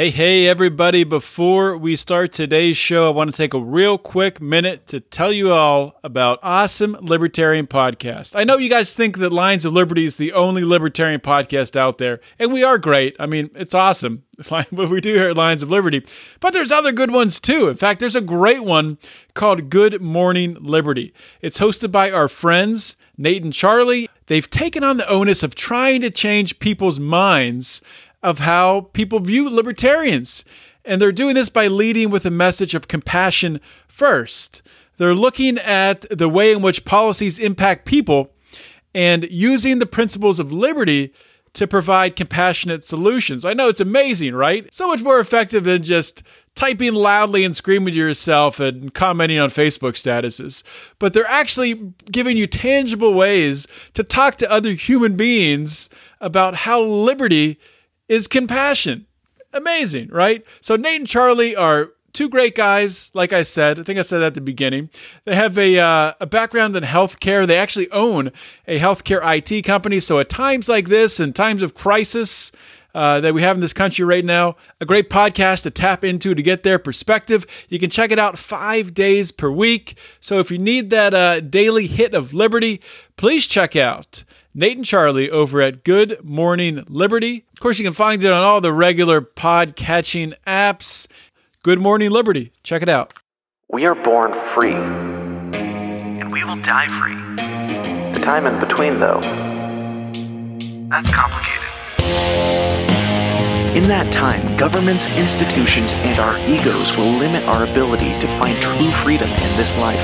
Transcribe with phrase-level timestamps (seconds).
[0.00, 1.04] Hey, hey, everybody.
[1.04, 5.30] Before we start today's show, I want to take a real quick minute to tell
[5.30, 8.34] you all about Awesome Libertarian Podcast.
[8.34, 11.98] I know you guys think that Lions of Liberty is the only libertarian podcast out
[11.98, 13.14] there, and we are great.
[13.20, 16.02] I mean, it's awesome what we do here at of Liberty,
[16.40, 17.68] but there's other good ones too.
[17.68, 18.96] In fact, there's a great one
[19.34, 21.12] called Good Morning Liberty.
[21.42, 24.08] It's hosted by our friends, Nate and Charlie.
[24.28, 27.82] They've taken on the onus of trying to change people's minds
[28.22, 30.44] of how people view libertarians.
[30.84, 34.62] And they're doing this by leading with a message of compassion first.
[34.96, 38.30] They're looking at the way in which policies impact people
[38.94, 41.12] and using the principles of liberty
[41.52, 43.44] to provide compassionate solutions.
[43.44, 44.72] I know it's amazing, right?
[44.72, 46.22] So much more effective than just
[46.54, 50.62] typing loudly and screaming to yourself and commenting on Facebook statuses.
[50.98, 55.88] But they're actually giving you tangible ways to talk to other human beings
[56.20, 57.58] about how liberty
[58.10, 59.06] is compassion.
[59.54, 60.44] Amazing, right?
[60.60, 63.10] So Nate and Charlie are two great guys.
[63.14, 64.90] Like I said, I think I said that at the beginning.
[65.24, 67.46] They have a uh, a background in healthcare.
[67.46, 68.32] They actually own
[68.66, 70.00] a healthcare IT company.
[70.00, 72.52] So at times like this, and times of crisis.
[72.92, 74.56] Uh, that we have in this country right now.
[74.80, 77.46] A great podcast to tap into to get their perspective.
[77.68, 79.96] You can check it out five days per week.
[80.18, 82.80] So if you need that uh, daily hit of liberty,
[83.16, 87.44] please check out Nate and Charlie over at Good Morning Liberty.
[87.52, 91.06] Of course, you can find it on all the regular pod catching apps.
[91.62, 92.52] Good Morning Liberty.
[92.64, 93.12] Check it out.
[93.68, 94.72] We are born free.
[94.74, 97.14] And we will die free.
[98.12, 99.20] The time in between, though,
[100.90, 101.68] That's complicated.
[103.76, 108.90] in that time, governments, institutions, and our egos will limit our ability to find true
[108.90, 110.00] freedom in this life.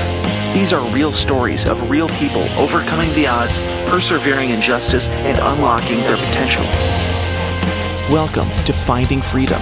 [0.53, 3.57] These are real stories of real people overcoming the odds,
[3.89, 6.63] persevering in justice, and unlocking their potential.
[8.11, 9.61] Welcome to Finding Freedom.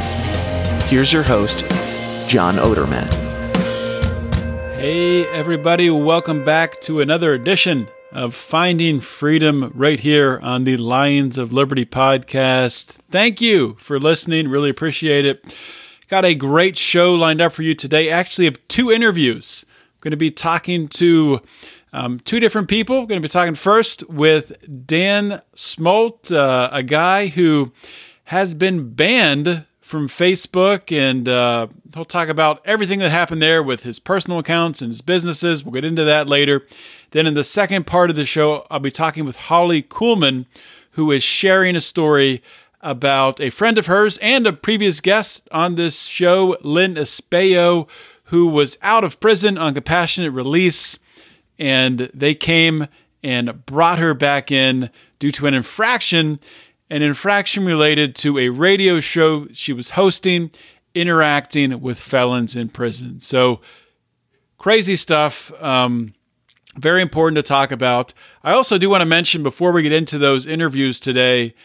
[0.87, 1.59] Here's your host,
[2.29, 3.13] John Odermatt.
[4.75, 11.37] Hey, everybody, welcome back to another edition of Finding Freedom right here on the Lions
[11.37, 12.85] of Liberty podcast.
[13.09, 14.47] Thank you for listening.
[14.47, 15.55] Really appreciate it.
[16.07, 18.09] Got a great show lined up for you today.
[18.09, 19.65] Actually, have two interviews.
[20.05, 21.41] Going to be talking to
[21.91, 23.07] um, two different people.
[23.07, 24.55] going to be talking first with
[24.85, 27.71] Dan Smots, uh, a guy who
[28.25, 33.81] has been banned from Facebook, and uh, he'll talk about everything that happened there with
[33.81, 35.63] his personal accounts and his businesses.
[35.63, 36.67] We'll get into that later.
[37.09, 40.45] Then, in the second part of the show, I'll be talking with Holly Kuhlman,
[40.91, 42.43] who is sharing a story
[42.79, 47.87] about a friend of hers and a previous guest on this show, Lynn Espejo,
[48.25, 50.99] who was out of prison on compassionate release,
[51.57, 52.87] and they came
[53.23, 56.39] and brought her back in due to an infraction
[56.89, 60.51] an infraction related to a radio show she was hosting,
[60.93, 63.19] interacting with felons in prison.
[63.19, 63.59] So,
[64.57, 65.51] crazy stuff.
[65.61, 66.13] Um,
[66.75, 68.13] very important to talk about.
[68.43, 71.55] I also do want to mention before we get into those interviews today,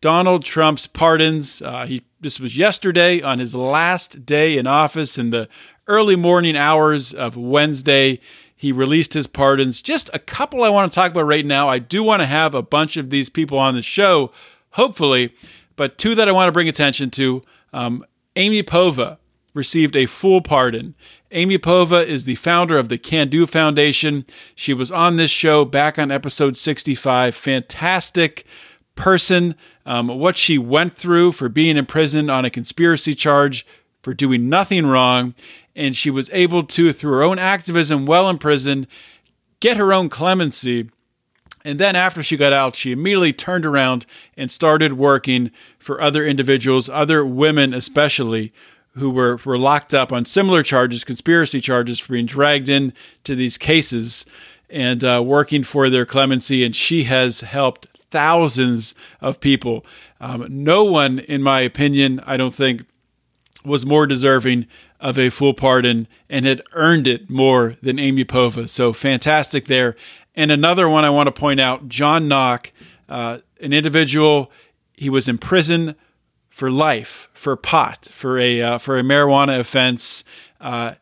[0.00, 1.62] Donald Trump's pardons.
[1.62, 5.48] Uh, he this was yesterday on his last day in office in the
[5.86, 8.20] early morning hours of Wednesday.
[8.56, 9.82] He released his pardons.
[9.82, 11.68] Just a couple I want to talk about right now.
[11.68, 14.32] I do want to have a bunch of these people on the show,
[14.70, 15.34] hopefully,
[15.76, 17.42] but two that I want to bring attention to.
[17.72, 18.04] Um,
[18.36, 19.18] Amy Povah
[19.52, 20.94] received a full pardon.
[21.30, 24.24] Amy Povah is the founder of the Can Do Foundation.
[24.54, 27.34] She was on this show back on episode 65.
[27.34, 28.44] Fantastic
[28.94, 29.54] person.
[29.86, 33.66] Um, what she went through for being in prison on a conspiracy charge
[34.02, 35.34] for doing nothing wrong.
[35.76, 38.86] And she was able to, through her own activism while in prison,
[39.60, 40.90] get her own clemency.
[41.64, 46.24] And then after she got out, she immediately turned around and started working for other
[46.24, 48.52] individuals, other women especially,
[48.92, 52.92] who were, were locked up on similar charges, conspiracy charges for being dragged in
[53.24, 54.24] to these cases
[54.70, 56.64] and uh, working for their clemency.
[56.64, 59.84] And she has helped thousands of people.
[60.20, 62.84] Um, no one, in my opinion, I don't think,
[63.64, 64.66] was more deserving
[65.04, 68.68] of a full pardon and had earned it more than Amy Povah.
[68.70, 69.94] So fantastic there.
[70.34, 72.72] And another one I want to point out John Knock,
[73.06, 74.50] uh, an individual,
[74.94, 75.94] he was in prison
[76.48, 80.24] for life for pot for a uh, for a marijuana offense.
[80.58, 80.94] Uh,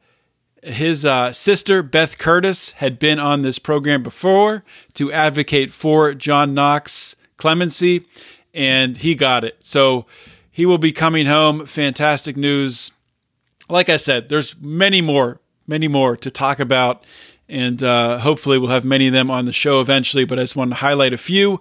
[0.65, 4.65] his uh, sister Beth Curtis had been on this program before
[4.95, 8.05] to advocate for John Knock's clemency,
[8.53, 9.59] and he got it.
[9.61, 10.07] So
[10.51, 11.67] he will be coming home.
[11.67, 12.91] Fantastic news.
[13.73, 17.05] Like I said, there's many more, many more to talk about,
[17.49, 20.27] and uh, hopefully we'll have many of them on the show eventually.
[20.27, 21.59] But I just want to highlight a few.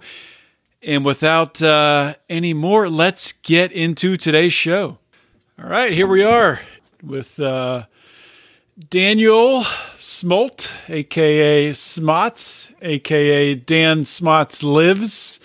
[0.82, 4.98] And without uh, any more, let's get into today's show.
[5.58, 6.60] All right, here we are
[7.02, 7.86] with uh,
[8.90, 9.64] Daniel
[9.96, 15.40] Smots, aka Smots, aka Dan Smots Lives.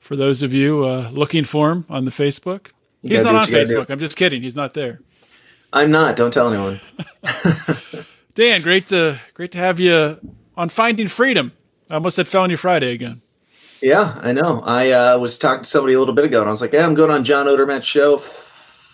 [0.00, 2.68] For those of you uh, looking for him on the Facebook,
[3.02, 3.90] You he's not on what you gotta Facebook.
[3.90, 4.42] I'm just kidding.
[4.42, 5.00] He's not there.
[5.72, 6.16] I'm not.
[6.16, 6.80] Don't tell anyone.
[8.34, 10.18] Dan, great to great to have you
[10.56, 11.52] on Finding Freedom.
[11.90, 13.22] I almost said Felony Friday again.
[13.80, 14.62] Yeah, I know.
[14.64, 16.84] I uh, was talking to somebody a little bit ago, and I was like, "Yeah,
[16.84, 18.18] I'm going on John Odermatt's show.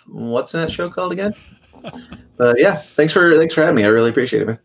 [0.06, 1.35] What's that show called again?"
[2.37, 3.85] But yeah, thanks for thanks for having me.
[3.85, 4.59] I really appreciate it, man.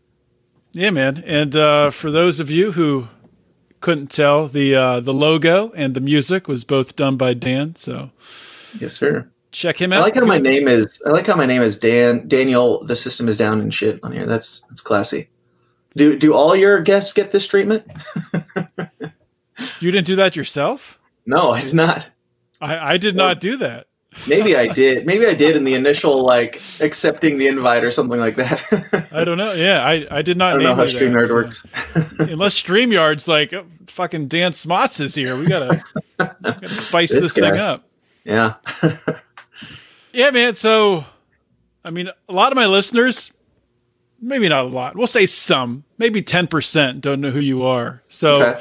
[0.72, 1.22] Yeah, man.
[1.24, 3.06] And uh, for those of you who
[3.80, 7.76] couldn't tell, the uh, the logo and the music was both done by Dan.
[7.76, 8.10] So
[8.78, 9.30] Yes, sir.
[9.52, 10.00] Check him out.
[10.00, 11.02] I like how my name is.
[11.06, 12.84] I like how my name is Dan Daniel.
[12.84, 14.26] The system is down and shit on here.
[14.26, 15.28] That's that's classy.
[15.96, 17.84] Do do all your guests get this treatment?
[19.80, 20.98] You didn't do that yourself?
[21.26, 22.10] No, I did not.
[22.60, 23.86] I, I did not do that.
[24.26, 25.06] Maybe I did.
[25.06, 29.08] Maybe I did in the initial like accepting the invite or something like that.
[29.12, 29.52] I don't know.
[29.52, 31.66] Yeah, I, I did not I don't know how you that, StreamYard so- works.
[32.18, 35.36] Unless StreamYard's like oh, fucking Dan Smots is here.
[35.38, 35.82] We gotta,
[36.18, 37.88] gotta spice this, This thing up.
[38.24, 38.54] Yeah.
[40.12, 40.54] Yeah, man.
[40.54, 41.04] So,
[41.84, 43.32] I mean, a lot of my listeners,
[44.20, 48.02] maybe not a lot, we'll say some, maybe 10% don't know who you are.
[48.08, 48.60] So, Okay.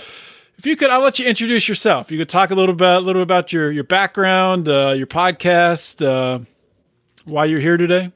[0.58, 2.12] if you could, I'll let you introduce yourself.
[2.12, 6.06] You could talk a little bit, a little about your, your background, uh, your podcast,
[6.06, 6.40] uh,
[7.26, 8.12] why you're here today.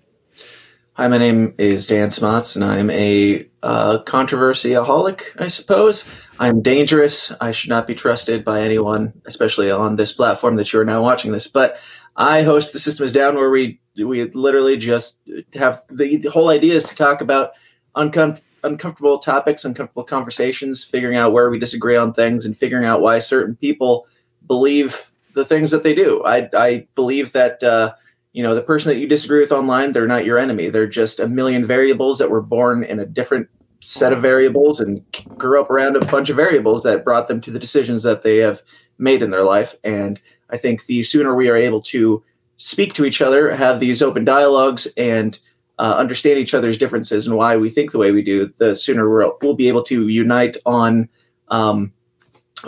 [0.95, 6.07] Hi, my name is Dan Smots, and I'm a uh, controversy-aholic, I suppose.
[6.37, 7.31] I'm dangerous.
[7.41, 11.01] I should not be trusted by anyone, especially on this platform that you are now
[11.01, 11.47] watching this.
[11.47, 11.79] But
[12.15, 15.19] I host the System is Down, where we we literally just
[15.53, 17.51] have the, the whole idea is to talk about
[17.95, 23.01] uncom- uncomfortable topics, uncomfortable conversations, figuring out where we disagree on things, and figuring out
[23.01, 24.07] why certain people
[24.47, 26.23] believe the things that they do.
[26.25, 27.63] I I believe that.
[27.63, 27.93] Uh,
[28.35, 31.19] you know the person that you disagree with online they're not your enemy they're just
[31.19, 33.47] a million variables that were born in a different
[33.79, 35.03] set of variables and
[35.37, 38.37] grew up around a bunch of variables that brought them to the decisions that they
[38.37, 38.61] have
[38.97, 40.21] made in their life and
[40.53, 42.23] i think the sooner we are able to
[42.57, 45.39] speak to each other have these open dialogues and
[45.79, 49.09] uh, understand each other's differences and why we think the way we do the sooner
[49.09, 51.09] we'll, we'll be able to unite on
[51.49, 51.91] um,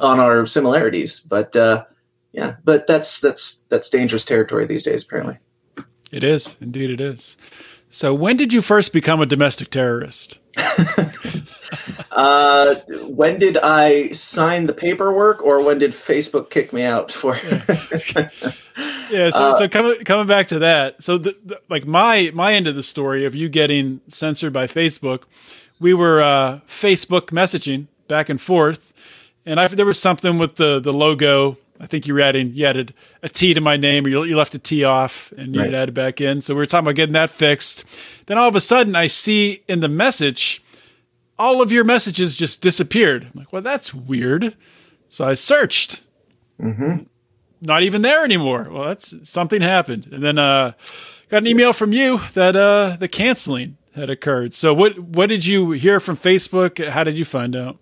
[0.02, 1.86] on our similarities but uh,
[2.34, 5.38] yeah but that's that's that's dangerous territory these days apparently
[6.12, 6.56] It is.
[6.62, 7.36] Indeed, it is.
[7.90, 10.40] So, when did you first become a domestic terrorist?
[12.16, 12.76] Uh,
[13.08, 17.38] when did I sign the paperwork, or when did Facebook kick me out for?
[19.12, 22.54] Yeah, so, Uh, so coming coming back to that, so the, the, like my my
[22.54, 25.22] end of the story of you getting censored by Facebook,
[25.80, 28.94] we were uh, Facebook messaging back and forth,
[29.46, 31.58] and I there was something with the the logo.
[31.80, 34.36] I think you were adding you added a T to my name, or you, you
[34.38, 35.74] left a T off, and you Right.
[35.74, 36.42] added back in.
[36.42, 37.86] So we were talking about getting that fixed.
[38.26, 40.62] Then all of a sudden, I see in the message,
[41.38, 43.26] all of your messages just disappeared.
[43.26, 44.56] I'm like, well, that's weird.
[45.10, 46.02] So I searched
[47.62, 48.68] not even there anymore.
[48.70, 50.74] Well, that's something happened, and then uh,
[51.30, 54.54] got an email from you that uh, the canceling had occurred.
[54.54, 56.86] So what what did you hear from Facebook?
[56.88, 57.78] How did you find out?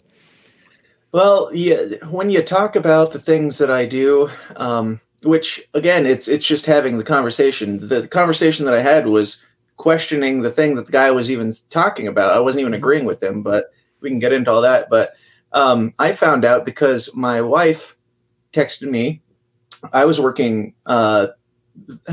[1.12, 1.78] Well, yeah,
[2.10, 6.66] when you talk about the things that I do, um, which again, it's it's just
[6.66, 7.88] having the conversation.
[7.88, 9.44] The conversation that I had was
[9.78, 12.36] questioning the thing that the guy was even talking about.
[12.36, 13.72] I wasn't even agreeing with him, but
[14.02, 14.90] we can get into all that.
[14.90, 15.14] But
[15.52, 17.96] um, I found out because my wife
[18.54, 19.22] texted me.
[19.92, 20.76] I was working.
[20.86, 21.28] Uh,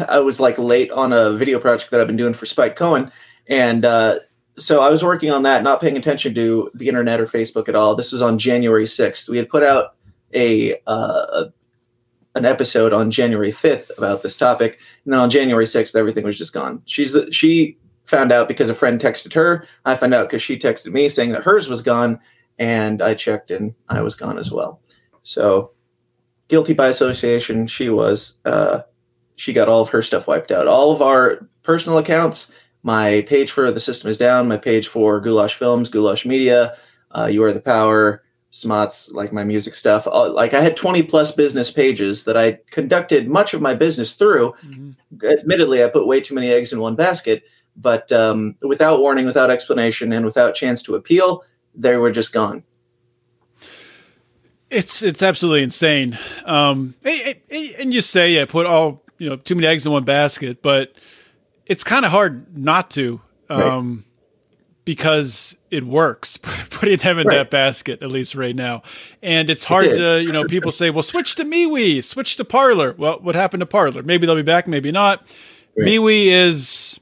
[0.09, 3.13] I was like late on a video project that I've been doing for Spike Cohen,
[3.49, 4.19] and uh,
[4.59, 7.75] so I was working on that, not paying attention to the internet or Facebook at
[7.75, 7.95] all.
[7.95, 9.29] This was on January 6th.
[9.29, 9.95] We had put out
[10.35, 11.47] a uh,
[12.35, 16.39] an episode on January 5th about this topic, and then on January 6th, everything was
[16.39, 16.83] just gone.
[16.85, 19.67] She's she found out because a friend texted her.
[19.85, 22.21] I found out because she texted me saying that hers was gone,
[22.59, 24.81] and I checked and I was gone as well.
[25.23, 25.73] So
[26.49, 27.67] guilty by association.
[27.67, 28.39] She was.
[28.45, 28.83] Uh,
[29.37, 30.67] she got all of her stuff wiped out.
[30.67, 35.21] All of our personal accounts my page for the system is down my page for
[35.21, 36.77] goulash films goulash media
[37.13, 40.07] uh, you are the power smots like my music stuff.
[40.07, 44.15] Uh, like i had 20 plus business pages that i conducted much of my business
[44.15, 44.55] through.
[45.25, 47.45] Admittedly i put way too many eggs in one basket
[47.77, 52.65] but um, without warning without explanation and without chance to appeal they were just gone.
[54.71, 56.19] It's it's absolutely insane.
[56.45, 60.63] Um, and- you say yeah, put all you know too many eggs in one basket,
[60.63, 60.93] but
[61.67, 64.05] it's kind of hard not to, um,
[64.85, 66.37] because it works
[66.71, 67.37] putting them in Right.
[67.37, 68.83] that basket at least right now,
[69.23, 69.99] and it's hard did.
[69.99, 72.95] to you know people say well switch to MeWe, switch to Parler.
[72.99, 74.03] Well, what happened to Parler?
[74.03, 75.25] Maybe they'll be back, maybe not.
[75.77, 75.87] Right.
[75.89, 76.99] MeWe is,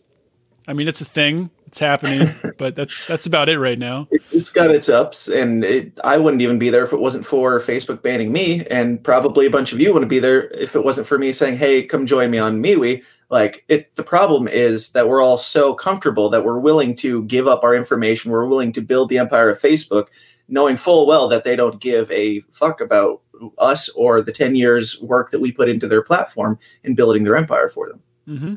[0.66, 1.50] I mean, it's a thing.
[1.66, 4.08] It's happening, but that's that's about it right now.
[4.10, 7.26] It, it's got its ups, and it, I wouldn't even be there if it wasn't
[7.26, 10.82] for Facebook banning me, and probably a bunch of you wouldn't be there if it
[10.82, 14.92] wasn't for me saying, "Hey, come join me on MeWe." Like it, the problem is
[14.92, 18.30] that we're all so comfortable that we're willing to give up our information.
[18.30, 20.06] We're willing to build the empire of Facebook,
[20.49, 23.20] knowing full well that they don't give a fuck about
[23.58, 27.37] us or the ten years work that we put into their platform in building their
[27.37, 28.02] empire for them.
[28.26, 28.54] hmm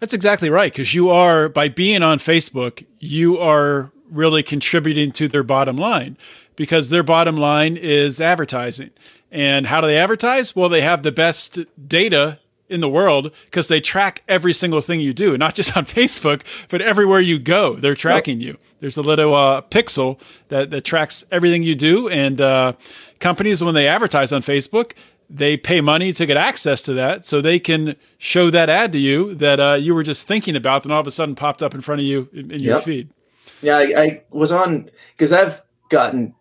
[0.00, 0.70] That's exactly right.
[0.70, 6.18] Because you are, by being on Facebook, you are really contributing to their bottom line
[6.56, 8.90] because their bottom line is advertising.
[9.30, 10.54] And how do they advertise?
[10.54, 12.38] Well, they have the best data
[12.72, 16.42] in the world because they track every single thing you do, not just on Facebook,
[16.68, 17.76] but everywhere you go.
[17.76, 18.58] They're tracking you.
[18.80, 22.08] There's a little uh, pixel that, that tracks everything you do.
[22.08, 22.72] And uh,
[23.20, 24.92] companies, when they advertise on Facebook,
[25.30, 28.98] they pay money to get access to that so they can show that ad to
[28.98, 31.74] you that uh, you were just thinking about and all of a sudden popped up
[31.74, 33.08] in front of you in, in your feed.
[33.62, 36.34] Yeah, I, I was on because I've gotten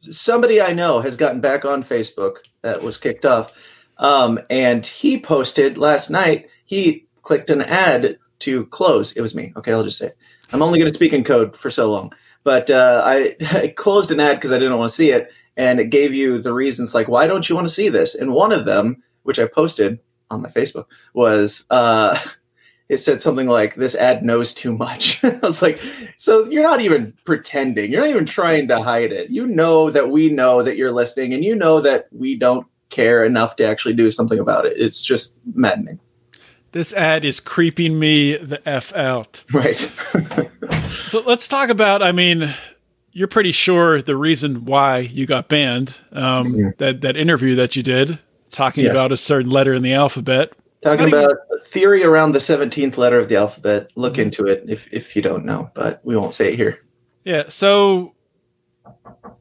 [0.00, 3.52] somebody I know has gotten back on Facebook that was kicked off,
[3.98, 6.48] um, and he posted last night.
[6.64, 9.12] He clicked an ad to close.
[9.12, 9.52] It was me.
[9.56, 10.18] Okay, I'll just say it.
[10.52, 12.12] I'm only going to speak in code for so long,
[12.44, 15.80] but uh, I, I closed an ad because I didn't want to see it, and
[15.80, 18.14] it gave you the reasons like why don't you want to see this?
[18.14, 20.00] And one of them, which I posted
[20.30, 21.66] on my Facebook, was.
[21.70, 22.18] Uh,
[22.88, 25.78] it said something like this ad knows too much i was like
[26.16, 30.08] so you're not even pretending you're not even trying to hide it you know that
[30.08, 33.94] we know that you're listening and you know that we don't care enough to actually
[33.94, 35.98] do something about it it's just maddening
[36.72, 39.44] This ad is creeping me the F out.
[39.52, 39.90] right
[41.06, 42.54] So let's talk about, I mean,
[43.12, 46.76] you're pretty sure the reason why you got banned, um, Mhm.
[46.78, 48.18] that, that interview that you did
[48.50, 48.92] talking Yes.
[48.92, 50.52] about a certain letter in the alphabet.
[50.82, 54.88] talking you- about theory around the 17th letter of the alphabet look into it if,
[54.92, 56.78] if you don't know but we won't say it here
[57.24, 57.44] Yeah.
[57.48, 58.12] So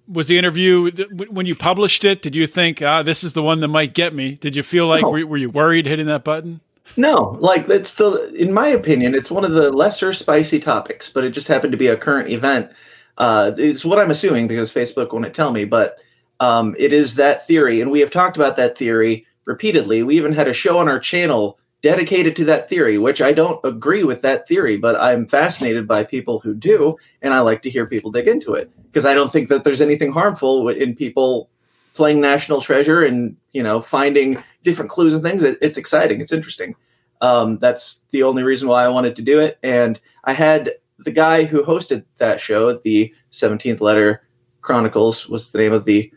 [0.07, 0.91] was the interview
[1.29, 2.21] when you published it?
[2.21, 4.35] Did you think, ah, this is the one that might get me?
[4.35, 5.09] Did you feel like No.
[5.11, 6.61] were, were you worried hitting that button?
[6.95, 11.25] No, like it's the in my opinion, it's one of the lesser spicy topics, but
[11.25, 12.71] it just happened to be a current event.
[13.17, 15.97] Uh, it's what I'm assuming because Facebook won't tell me, but
[16.39, 20.03] um, it is that theory, and we have talked about that theory repeatedly.
[20.03, 23.61] We even had a show on our channel dedicated to that theory, which I don't
[23.63, 27.69] agree with that theory, but I'm fascinated by people who do, and I like to
[27.69, 31.49] hear people dig into it because I don't think that there's anything harmful in people
[31.93, 35.43] playing National Treasure and you know finding different clues and things.
[35.43, 36.19] It, it's exciting.
[36.19, 36.75] It's interesting.
[37.21, 39.57] Um, that's the only reason why I wanted to do it.
[39.63, 44.27] And I had the guy who hosted that show, the 17th Letter
[44.61, 46.11] Chronicles was the name of the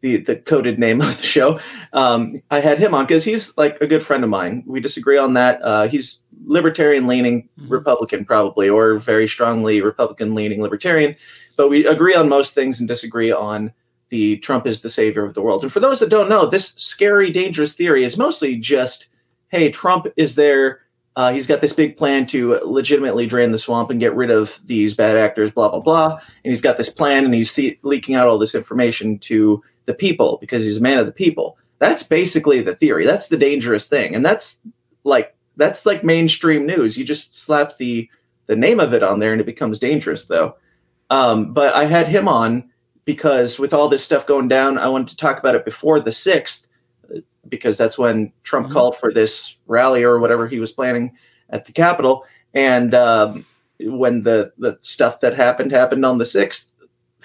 [0.00, 1.60] the, the coded name of the show.
[1.92, 4.62] Um, I had him on because he's like a good friend of mine.
[4.66, 5.60] We disagree on that.
[5.62, 7.70] Uh, he's libertarian leaning Mhm.
[7.70, 11.16] Republican, probably, or very strongly Republican leaning libertarian.
[11.56, 13.72] But we agree on most things and disagree on
[14.10, 15.62] the Trump is the savior of the world.
[15.64, 19.08] And for those that don't know, this scary, dangerous theory is mostly just
[19.48, 20.80] hey, Trump is there.
[21.14, 24.58] Uh, he's got this big plan to legitimately drain the swamp and get rid of
[24.66, 26.12] these bad actors, blah, blah, blah.
[26.12, 29.94] And he's got this plan and he's see- leaking out all this information to the
[29.94, 31.56] people because he's a man of the people.
[31.78, 33.04] That's basically the theory.
[33.06, 34.14] That's the dangerous thing.
[34.14, 34.60] And that's
[35.04, 36.96] like, that's like mainstream news.
[36.96, 38.08] You just slap the,
[38.46, 40.56] the name of it on there and it becomes dangerous though.
[41.10, 42.70] Um, but I had him on
[43.04, 46.10] because with all this stuff going down, I wanted to talk about it before the
[46.10, 46.66] 6th
[47.48, 48.72] because that's when Trump Mhm.
[48.72, 51.12] called for this rally or whatever he was planning
[51.50, 52.24] at the Capitol.
[52.54, 53.46] And um,
[53.80, 56.68] when the, the stuff that happened happened on the 6th,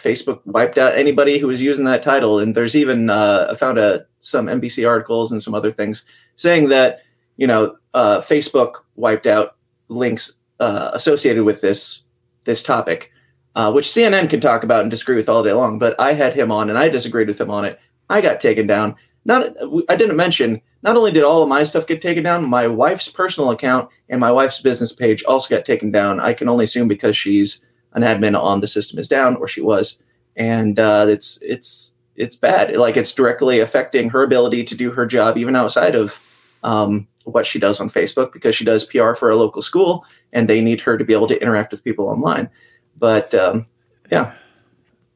[0.01, 2.39] Facebook wiped out anybody who was using that title.
[2.39, 6.05] And there's even, uh, I found a, some NBC articles and some other things
[6.35, 7.01] saying that,
[7.37, 9.55] you know, uh, Facebook wiped out
[9.89, 12.03] links uh, associated with this
[12.45, 13.11] this topic,
[13.55, 15.77] uh, which CNN can talk about and disagree with all day long.
[15.77, 17.79] But I had him on and I disagreed with him on it.
[18.09, 19.55] I got taken down not
[19.89, 23.07] I didn't mention not only did all of my stuff get taken down, my wife's
[23.07, 26.19] personal account and my wife's business page also got taken down.
[26.19, 29.61] I can only assume because she's an admin on the system is down, or she
[29.61, 30.01] was,
[30.35, 32.75] and uh, it's it's it's bad.
[32.75, 36.19] Like it's directly affecting her ability to do her job, even outside of
[36.63, 40.47] um, what she does on Facebook, because she does PR for a local school, and
[40.47, 42.49] they need her to be able to interact with people online.
[42.97, 43.65] But um,
[44.11, 44.33] yeah,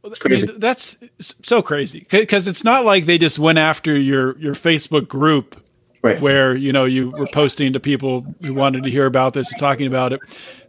[0.03, 0.47] It's crazy.
[0.57, 5.61] that's so crazy because it's not like they just went after your your Facebook group
[6.01, 6.21] right.
[6.21, 9.59] where you know you were posting to people who wanted to hear about this and
[9.59, 10.21] talking about it.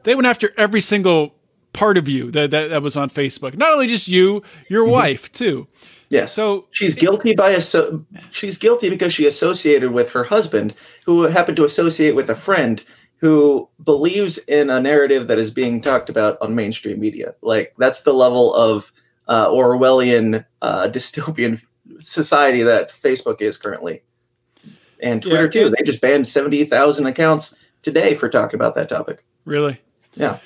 [0.03, 1.36] They went after every single
[1.77, 3.57] part of you that that, that was on Facebook.
[3.57, 4.93] Not only just you, your Mm-hmm.
[4.93, 5.67] wife too.
[6.09, 6.27] Yeah.
[6.27, 11.57] So she's guilty by asso- she's guilty because she associated with her husband, who happened
[11.59, 12.83] to associate with a friend
[13.19, 17.35] who believes in a narrative that is being talked about on mainstream media.
[17.43, 18.93] Like that's the level of
[19.27, 21.61] uh, Orwellian uh, dystopian
[21.99, 24.03] society that Facebook is currently,
[25.01, 25.71] and Twitter Yeah, too.
[25.71, 29.25] They just banned seventy thousand accounts today for talking about that topic.
[29.45, 29.81] really,
[30.15, 30.39] Yeah.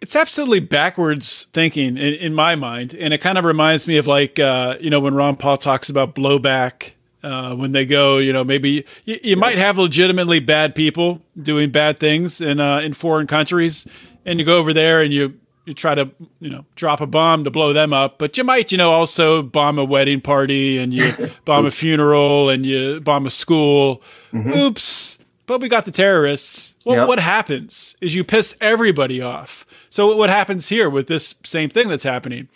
[0.00, 4.06] It's absolutely backwards thinking in, in my mind, and it kind of reminds me of
[4.06, 6.92] like uh, you know when Ron Paul talks about blowback.
[7.20, 11.68] Uh, when they go, you know, maybe you, you might have legitimately bad people doing
[11.68, 13.88] bad things in uh, in foreign countries,
[14.24, 15.34] and you go over there and you
[15.68, 18.72] you try to you know drop a bomb to blow them up, but you might
[18.72, 21.12] you know also bomb a wedding party and you
[21.44, 24.02] bomb a funeral and you bomb a school.
[24.34, 25.18] Oops!
[25.48, 26.76] But we got the terrorists.
[26.84, 27.08] Well, Yep.
[27.08, 29.66] what happens is you piss everybody off.
[29.90, 32.48] So what happens here with this same thing that's happening?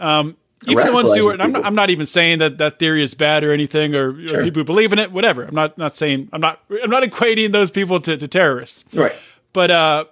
[0.00, 0.36] Um,
[0.66, 1.64] even the ones who are, I'm not.
[1.66, 4.64] I'm not even saying that that theory is bad or anything, or, or people who
[4.64, 5.42] believe in it, whatever.
[5.44, 8.84] I'm not not saying I'm not I'm not equating those people to, to terrorists.
[8.94, 9.12] Right.
[9.52, 10.04] But uh,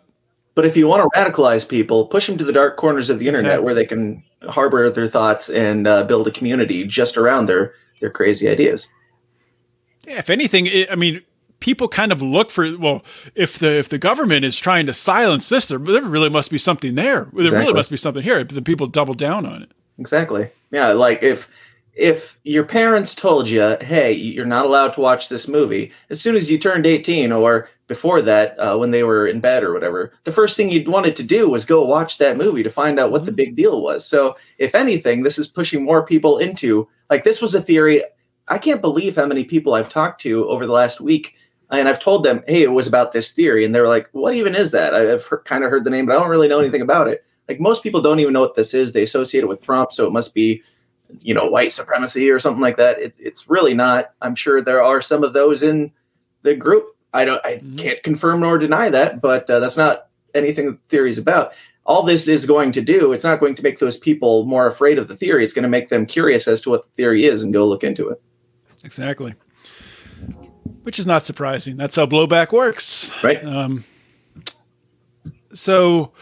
[0.57, 3.29] But if you want to radicalize people, push them to the dark corners of the
[3.29, 3.65] internet Exactly.
[3.65, 8.11] where they can harbor their thoughts and uh, build a community just around their their
[8.11, 8.89] crazy ideas.
[10.07, 11.23] Yeah, if anything, it, I mean,
[11.65, 13.03] people kind of look for well,
[13.35, 16.59] if the if the government is trying to silence this, there, there really must be
[16.59, 17.27] something there.
[17.33, 18.45] There really must be something here.
[18.45, 19.73] But the people double down on it.
[19.99, 20.51] Exactly.
[20.71, 21.49] Yeah, like if
[21.95, 26.37] if your parents told you, "Hey, you're not allowed to watch this movie," as soon
[26.37, 30.13] as you turned 18 or before that, uh, when they were in bed or whatever,
[30.25, 33.11] the first thing you'd wanted to do was go watch that movie to find out
[33.11, 34.05] what the big deal was.
[34.05, 38.03] So, if anything, this is pushing more people into like this was a theory.
[38.49, 41.37] I can't believe how many people I've talked to over the last week,
[41.71, 44.55] and I've told them, "Hey, it was about this theory," and they're like, "What even
[44.55, 46.83] is that?" I've heard, kind of heard the name, but I don't really know anything
[46.83, 47.25] about it.
[47.49, 48.93] Like most people don't even know what this is.
[48.93, 50.63] They associate it with Trump, so it must be,
[51.21, 52.99] you know, white supremacy or something like that.
[53.01, 54.11] It's it's really not.
[54.23, 55.93] I'm sure there are some of those in
[56.43, 56.87] the group.
[57.13, 57.45] I don't.
[57.45, 57.79] I Mhm.
[57.79, 61.53] can't confirm nor deny that, but uh, that's not anything the theory is about.
[61.87, 64.99] All this is going to do, it's not going to make those people more afraid
[64.99, 65.45] of the theory.
[65.45, 67.85] It's going to make them curious as to what the theory is and go look
[67.85, 68.21] into it.
[68.85, 69.35] Exactly.
[70.83, 71.77] Which is not surprising.
[71.77, 73.11] That's how blowback works.
[73.23, 73.43] Right?
[73.45, 73.85] Um,
[75.53, 76.13] so,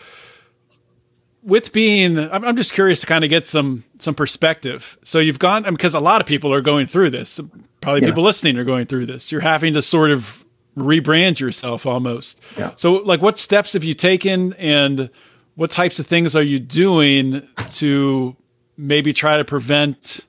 [1.42, 4.96] with being, I'm, I'm just curious to kind of get some some perspective.
[5.04, 7.40] So you've gone because a lot of people are going through this.
[7.80, 8.08] Probably Yeah.
[8.08, 9.32] people listening are going through this.
[9.32, 10.44] You're having to sort of
[10.76, 12.40] rebrand yourself almost.
[12.56, 12.70] Yeah.
[12.76, 15.10] So, like, what steps have you taken, and
[15.54, 18.36] what types of things are you doing to
[18.76, 20.20] maybe try to prevent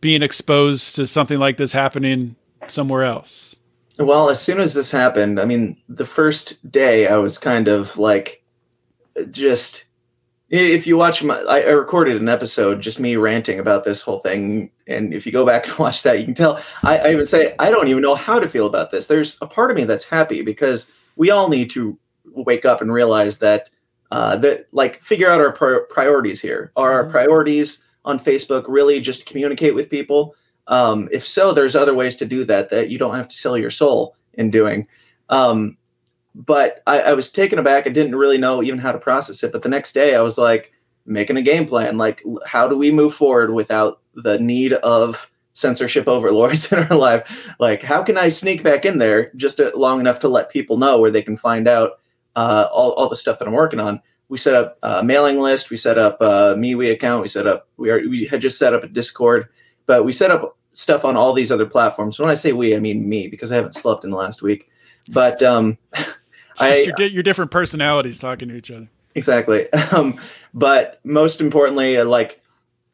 [0.00, 2.36] being exposed to something like this happening
[2.68, 3.56] somewhere else?
[3.98, 7.98] Well, as soon as this happened, I mean, the first day I was kind of
[7.98, 8.42] like,
[9.30, 9.84] just.
[10.52, 14.18] If you watch my, I I recorded an episode just me ranting about this whole
[14.18, 16.60] thing, and if you go back and watch that, you can tell.
[16.82, 19.06] I, I even say I don't even know how to feel about this.
[19.06, 21.96] There's a part of me that's happy because we all need to
[22.34, 23.70] wake up and realize that
[24.10, 26.72] uh, that like figure out our pri- priorities here.
[26.74, 27.10] Are our Mhm.
[27.12, 30.34] priorities on Facebook really just communicate with people?
[30.66, 33.58] Um, if so, there's other ways to do that that you don't have to sell
[33.58, 34.86] your soul in doing.
[35.28, 35.76] Um,
[36.34, 37.86] but I, I was taken aback.
[37.86, 39.52] I didn't really know even how to process it.
[39.52, 40.72] But the next day, I was like
[41.06, 41.98] making a game plan.
[41.98, 47.52] Like, how do we move forward without the need of censorship overlords in our life?
[47.58, 50.76] Like, how can I sneak back in there just uh, long enough to let people
[50.76, 52.00] know where they can find out
[52.36, 54.00] uh, all, all the stuff that I'm working on?
[54.28, 55.70] We set up a mailing list.
[55.70, 57.22] We set up a MeWe account.
[57.22, 57.66] We set up.
[57.76, 57.98] We are.
[58.08, 59.48] We had just set up a Discord,
[59.90, 62.20] but we set up stuff on all these other platforms.
[62.20, 64.70] When I say we, I mean me because I haven't slept in the last week.
[65.08, 65.78] But um,
[66.60, 68.88] I, your, di- your different personalities talking to each other.
[69.16, 70.20] exactly um,
[70.54, 72.40] but most importantly uh, like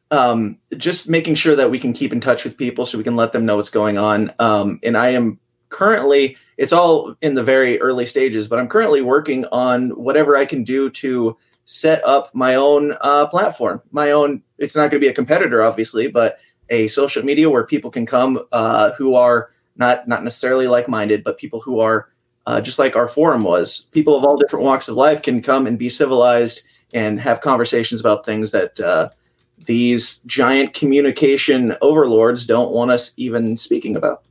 [0.09, 3.15] um, just making sure that we can keep in touch with people so we can
[3.15, 5.37] let them know what's going on um, and i am
[5.69, 10.45] currently it's all in the very early stages but i'm currently working on whatever i
[10.45, 14.99] can do to set up my own uh, platform my own it's not going to
[14.99, 19.51] be a competitor obviously but a social media where people can come uh, who are
[19.75, 22.09] not not necessarily like-minded but people who are
[22.47, 23.87] uh, just like our forum was.
[23.91, 26.61] People of all different walks of life can come and be civilized
[26.93, 29.09] and have conversations about things that uh,
[29.65, 34.23] these giant communication overlords don't want us even speaking about.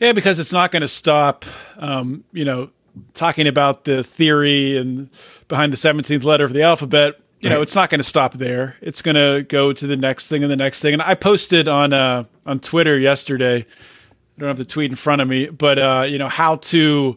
[0.00, 1.44] Yeah, because it's not going to stop,
[1.78, 2.70] um, you know,
[3.14, 5.08] talking about the theory and
[5.46, 7.14] behind the 17th letter of the alphabet.
[7.40, 8.74] You know, it's not going to stop there.
[8.80, 10.92] It's going to go to the next thing and the next thing.
[10.92, 13.58] And I posted on uh, on Twitter yesterday.
[13.58, 17.16] I don't have the tweet in front of me, but uh, you know how to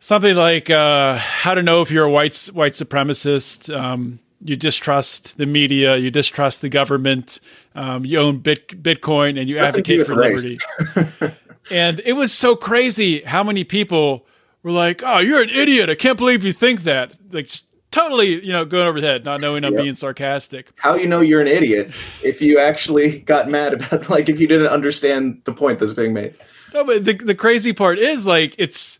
[0.00, 3.74] something like uh, how to know if you're a white white supremacist.
[3.74, 7.40] Um, you distrust the media, you distrust the government,
[7.74, 10.44] um, you own Bit- Bitcoin, and you Nothing advocate for race.
[10.44, 11.34] liberty.
[11.70, 14.26] and it was so crazy how many people
[14.62, 15.88] were like, "Oh, you're an idiot!
[15.88, 19.24] I can't believe you think that." Like, just totally, you know, going over the head,
[19.24, 19.82] not knowing I'm Yep.
[19.82, 20.72] being sarcastic.
[20.76, 24.48] How you know you're an idiot if you actually got mad about like if you
[24.48, 26.34] didn't understand the point that's being made.
[26.74, 28.98] No, but the the crazy part is like it's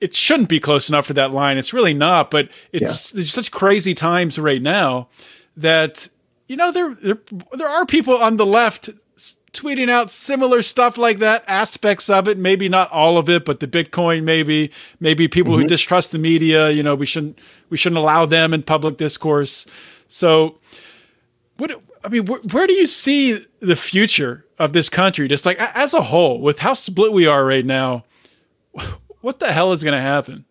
[0.00, 1.56] it shouldn't be close enough to that line.
[1.56, 5.08] It's really not, but it's there's such crazy times right now
[5.56, 6.08] that
[6.48, 7.18] you know there there
[7.52, 8.90] there are people on the left
[9.52, 13.60] tweeting out similar stuff like that, aspects of it, maybe not all of it, but
[13.60, 17.38] the Bitcoin maybe, maybe people who distrust the media, you know, we shouldn't
[17.68, 19.66] we shouldn't allow them in public discourse.
[20.08, 20.56] So
[21.58, 21.70] what
[22.04, 25.94] I mean, where, where do you see the future of this country, just like as
[25.94, 28.04] a whole, with how split we are right now?
[29.20, 30.44] What the hell is going to happen?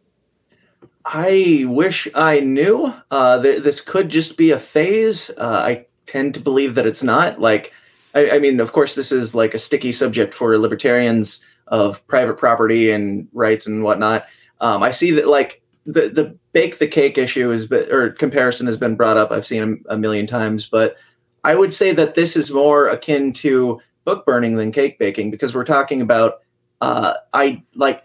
[1.03, 2.93] I wish I knew.
[3.09, 5.29] Uh, th- this could just be a phase.
[5.31, 7.41] Uh, I tend to believe that it's not.
[7.41, 7.73] Like,
[8.13, 12.37] I, I mean, of course, this is like a sticky subject for libertarians of private
[12.37, 14.25] property and rights and whatnot.
[14.59, 18.67] Um, I see that like the the bake the cake issue is been, or comparison
[18.67, 19.31] has been brought up.
[19.31, 20.97] I've seen a, a million times, but
[21.43, 25.55] I would say that this is more akin to book burning than cake baking because
[25.55, 26.41] we're talking about
[26.81, 28.03] uh, I like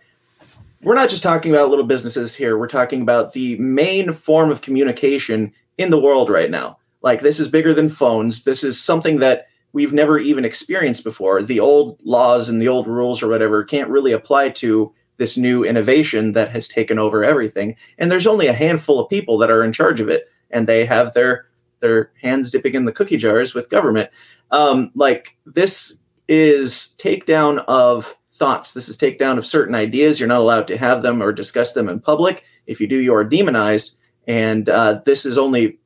[0.82, 2.58] we're not just talking about little businesses here.
[2.58, 6.78] We're talking about the main form of communication in the world right now.
[7.02, 8.44] Like this is bigger than phones.
[8.44, 11.42] This is something that we've never even experienced before.
[11.42, 15.64] The old laws and the old rules or whatever can't really apply to this new
[15.64, 17.76] innovation that has taken over everything.
[17.98, 20.86] And there's only a handful of people that are in charge of it, and they
[20.86, 21.44] have their
[21.80, 24.08] their hands dipping in the cookie jars with government.
[24.50, 28.72] Um, like this is takedown of thoughts.
[28.72, 30.18] This is takedown of certain ideas.
[30.18, 32.44] You're not allowed to have them or discuss them in public.
[32.66, 33.98] If you do, you are demonized.
[34.26, 35.78] And uh, this is only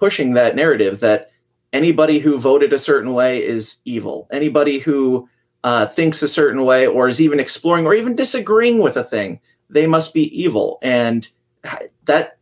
[0.00, 1.30] pushing that narrative that
[1.76, 4.26] anybody who voted a certain way is evil.
[4.32, 5.28] Anybody who
[5.62, 9.40] uh, thinks a certain way or is even exploring or even disagreeing with a thing,
[9.68, 10.78] they must be evil.
[10.80, 11.28] And
[12.06, 12.38] that,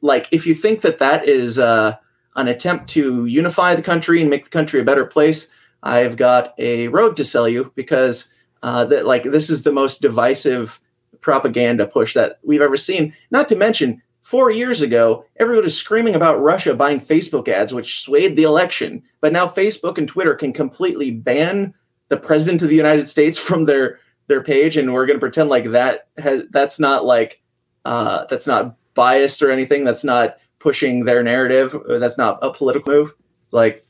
[0.00, 1.96] like, if you think that that is uh,
[2.36, 5.50] an attempt to unify the country and make the country a better place,
[5.82, 10.00] I've got a road to sell you because uh, that like this is the most
[10.00, 10.80] divisive
[11.20, 13.14] propaganda push that we've ever seen.
[13.30, 18.00] Not to mention, four years ago, everyone was screaming about Russia buying Facebook ads, which
[18.00, 19.02] swayed the election.
[19.20, 21.74] But now Facebook and Twitter can completely ban
[22.10, 25.48] the president of the United States from their their page, and we're going to pretend
[25.48, 27.42] like that has, that's not like
[27.84, 29.82] uh, that's not biased or anything.
[29.82, 31.76] That's not pushing their narrative.
[31.88, 33.14] That's not a political move.
[33.42, 33.84] It's like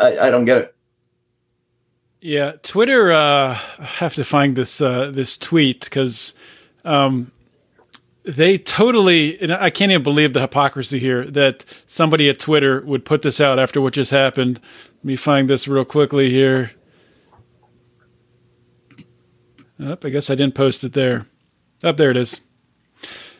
[0.00, 0.74] I, I don't get it.
[2.20, 3.12] Yeah, Twitter.
[3.12, 6.34] Uh, I have to find this uh, this tweet because
[6.84, 7.30] um,
[8.24, 9.40] they totally.
[9.40, 13.40] And I can't even believe the hypocrisy here that somebody at Twitter would put this
[13.40, 14.60] out after what just happened.
[14.98, 16.72] Let me find this real quickly here.
[19.80, 21.26] Oh, I guess I didn't post it there.
[21.82, 22.40] Up oh, there it is.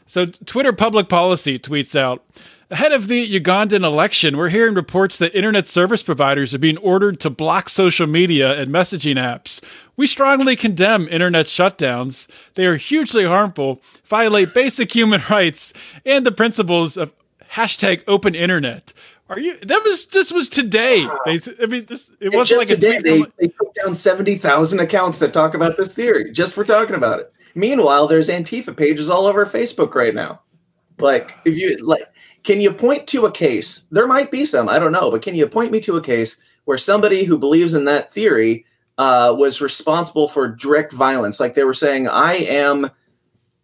[0.06, 2.24] So Twitter public policy tweets out
[2.70, 7.20] Ahead of the Ugandan election, we're hearing reports that internet service providers are being ordered
[7.20, 9.62] to block social media and messaging apps.
[9.96, 12.26] We strongly condemn internet shutdowns.
[12.54, 15.74] They are hugely harmful, violate basic human rights,
[16.06, 17.12] and the principles of
[17.50, 18.94] hashtag open internet.
[19.28, 19.58] Are you?
[19.60, 21.06] That was this was today.
[21.26, 23.94] They, I mean, this it And wasn't like a today, they, from- they took down
[23.94, 27.32] 70,000 accounts that talk about this theory just for talking about it.
[27.54, 30.40] Meanwhile, there's Antifa pages all over Facebook right now.
[30.98, 32.02] Like, if you like,
[32.44, 33.86] can you point to a case?
[33.90, 36.38] There might be some, I don't know, but can you point me to a case
[36.66, 38.66] where somebody who believes in that theory
[38.98, 41.40] uh, was responsible for direct violence?
[41.40, 42.90] Like they were saying, I am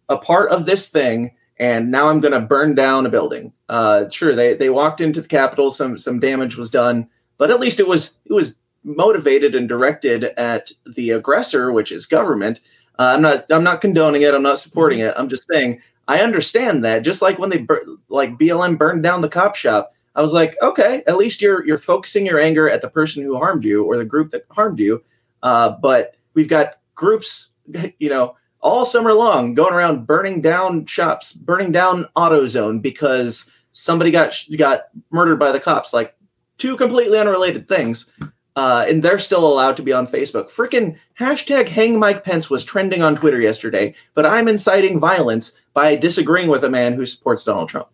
[0.09, 3.53] a part of this thing, and now I'm going to burn down a building.
[3.69, 7.59] Uh, sure, they they walked into the Capitol, some some damage was done, but at
[7.59, 12.59] least it was it was motivated and directed at the aggressor, which is government.
[12.99, 14.33] Uh, I'm not I'm not condoning it.
[14.33, 15.13] I'm not supporting it.
[15.15, 15.81] I'm just saying
[16.11, 17.03] I understand that.
[17.03, 20.57] Just like when they bur- like BLM burned down the cop shop, I was like,
[20.61, 23.95] okay, at least you're you're focusing your anger at the person who harmed you or
[23.95, 25.01] the group that harmed you.
[25.41, 27.51] Uh, but we've got groups,
[27.99, 34.11] you know, all summer long going around burning down shops, burning down AutoZone because somebody
[34.11, 35.93] got got murdered by the cops.
[35.93, 36.13] Like
[36.57, 38.11] two completely unrelated things.
[38.57, 40.51] Uh, and they're still allowed to be on Facebook.
[40.51, 45.95] Freaking hashtag hang Mike Pence was trending on Twitter yesterday, but I'm inciting violence by
[45.95, 47.87] disagreeing with a man who supports Donald Trump.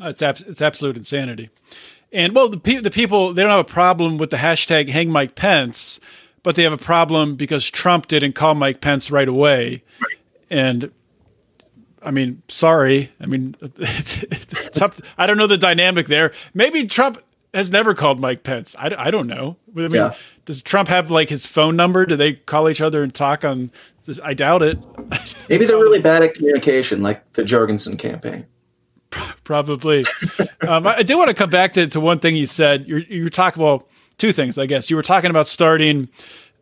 [0.00, 1.50] It's abs- it's absolute insanity.
[2.12, 5.10] And well, the pe- the people they don't have a problem with the hashtag Hang
[5.10, 6.00] Mike Pence,
[6.42, 9.82] but they have a problem because Trump didn't call Mike Pence right away.
[10.50, 10.90] And
[12.02, 13.10] I mean, sorry.
[13.20, 15.00] I mean, it's, it's tough.
[15.18, 16.32] I don't know the dynamic there.
[16.54, 17.18] Maybe Trump
[17.58, 18.74] has never called Mike Pence.
[18.78, 19.56] I, I don't know.
[19.76, 20.14] I mean, Yeah.
[20.46, 22.06] does Trump have like his phone number?
[22.06, 23.70] Do they call each other and talk on?
[24.04, 24.18] This?
[24.24, 24.78] I doubt it.
[25.50, 28.46] Maybe they're really bad at communication, like the Jorgensen campaign.
[29.44, 30.04] Probably.
[30.66, 32.86] um, I, I do want to come back to, to one thing you said.
[32.86, 33.86] You're, you're talking well,
[34.18, 34.90] two things, I guess.
[34.90, 36.08] You were talking about starting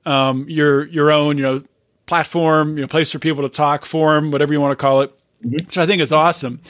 [0.05, 1.63] um, your your own, you know,
[2.07, 5.13] platform, you know, place for people to talk, forum, whatever you want to call it,
[5.43, 6.61] which I think is awesome.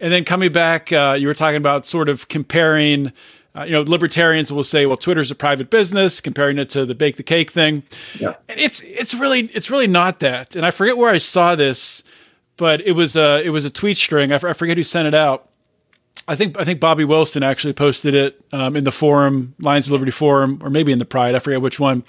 [0.00, 3.12] And then coming back, uh, you were talking about sort of comparing.
[3.56, 6.94] Uh, you know, libertarians will say, "Well, Twitter's a private business," comparing it to the
[6.94, 7.84] bake the cake thing.
[8.18, 8.34] Yeah.
[8.48, 10.56] And it's it's really it's really not that.
[10.56, 12.02] And I forget where I saw this,
[12.56, 14.32] but it was a it was a tweet string.
[14.32, 15.48] I, f- I forget who sent it out.
[16.28, 19.92] I think I think Bobby Wilson actually posted it um, in the forum, Lions of
[19.92, 21.34] Liberty forum, or maybe in the Pride.
[21.34, 22.04] I forget which one,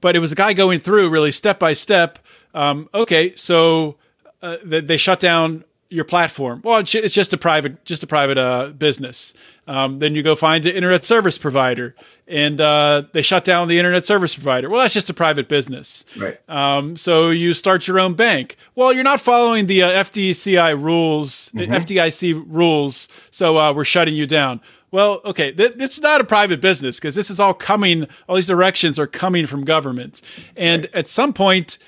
[0.00, 2.18] but it was a guy going through really step by step.
[2.54, 3.96] Um, okay, so
[4.42, 6.60] uh, they, they shut down your platform.
[6.62, 9.32] Well, it's, just a private just a private uh, business.
[9.66, 11.94] Um, then you go find the internet service provider,
[12.26, 14.68] and uh, they shut down the internet service provider.
[14.68, 16.04] Well, that's just a private business.
[16.16, 16.38] Right.
[16.48, 18.56] Um, so you start your own bank.
[18.74, 24.26] Well, you're not following the uh, FDCI rules, FDIC rules, so uh, we're shutting you
[24.26, 24.60] down.
[24.90, 28.06] Well, okay, th- this is not a private business because this is all coming.
[28.26, 30.20] All these directions are coming from government,
[30.56, 31.78] and at some point,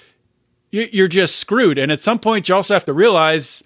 [0.70, 1.78] you, you're just screwed.
[1.78, 3.64] And at some point, you also have to realize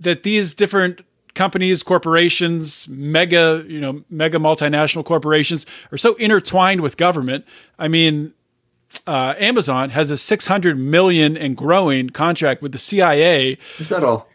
[0.00, 1.00] that these different
[1.34, 7.44] companies, corporations, mega, you know, mega multinational corporations are so intertwined with government.
[7.78, 8.32] I mean,
[9.06, 13.58] uh, Amazon has a 600 million and growing contract with the CIA.
[13.78, 14.28] Is that all?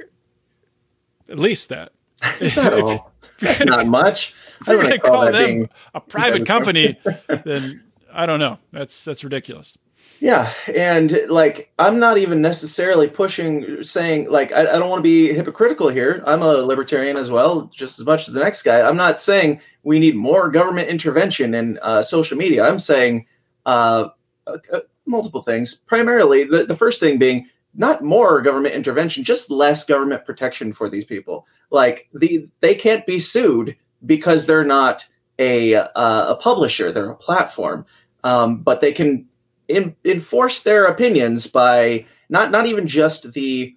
[1.30, 1.91] At least that.
[2.39, 3.12] Is that all?
[3.39, 4.34] That's not much.
[4.62, 6.97] I If you're don't going wanna to call that them being- a private company,
[7.43, 8.60] then I don't know.
[8.71, 9.78] That's that's ridiculous.
[10.23, 15.03] Yeah, and like I'm not even necessarily pushing, saying like I, I don't want to
[15.03, 16.23] be hypocritical here.
[16.25, 18.88] I'm a libertarian as well, just as much as the next guy.
[18.88, 22.65] I'm not saying we need more government intervention in uh, social media.
[22.65, 23.25] I'm saying
[23.65, 24.07] uh,
[24.47, 25.75] uh, multiple things.
[25.75, 30.88] Primarily, the, the first thing being not more government intervention, just less government protection for
[30.88, 31.45] these people.
[31.69, 35.05] Like the they can't be sued because they're not
[35.38, 35.89] a uh,
[36.31, 37.86] a publisher; they're a platform.
[38.23, 39.27] Um, but they can
[39.67, 43.76] in, enforce their opinions by not not even just the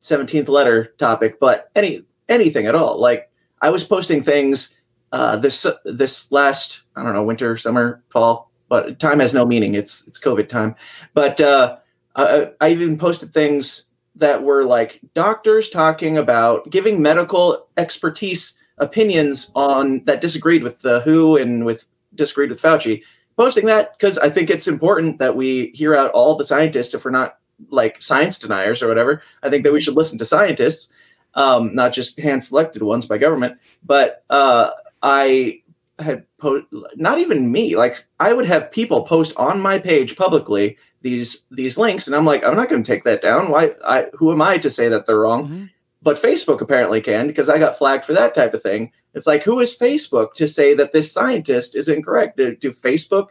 [0.00, 2.98] 17th letter topic but any anything at all.
[3.00, 3.30] Like
[3.62, 4.74] i was posting things
[5.12, 9.74] uh this this last i don't know winter summer fall but time has no meaning.
[9.74, 10.74] It's it's covid time.
[11.14, 11.76] But uh
[12.16, 19.50] i, I even posted things that were like doctors talking about giving medical expertise opinions
[19.54, 23.02] on that disagreed with the who and with disagreed with fauci
[23.36, 27.04] posting that because I think it's important that we hear out all the scientists if
[27.04, 27.38] we're not
[27.70, 29.22] like science deniers or whatever.
[29.42, 30.88] I think that we should listen to scientists,
[31.34, 33.58] um, not just hand selected ones by government.
[33.84, 34.72] But uh,
[35.02, 35.62] I
[35.98, 40.76] had po- not even me like I would have people post on my page publicly
[41.02, 43.50] these these links, and I'm like I'm not going to take that down.
[43.50, 43.74] Why?
[43.84, 45.48] I who am I to say that they're wrong?
[45.48, 45.70] Mhm.
[46.02, 48.92] But Facebook apparently can because I got flagged for that type of thing.
[49.16, 52.36] It's like, who is Facebook to say that this scientist is incorrect?
[52.36, 53.28] Do, do Facebook,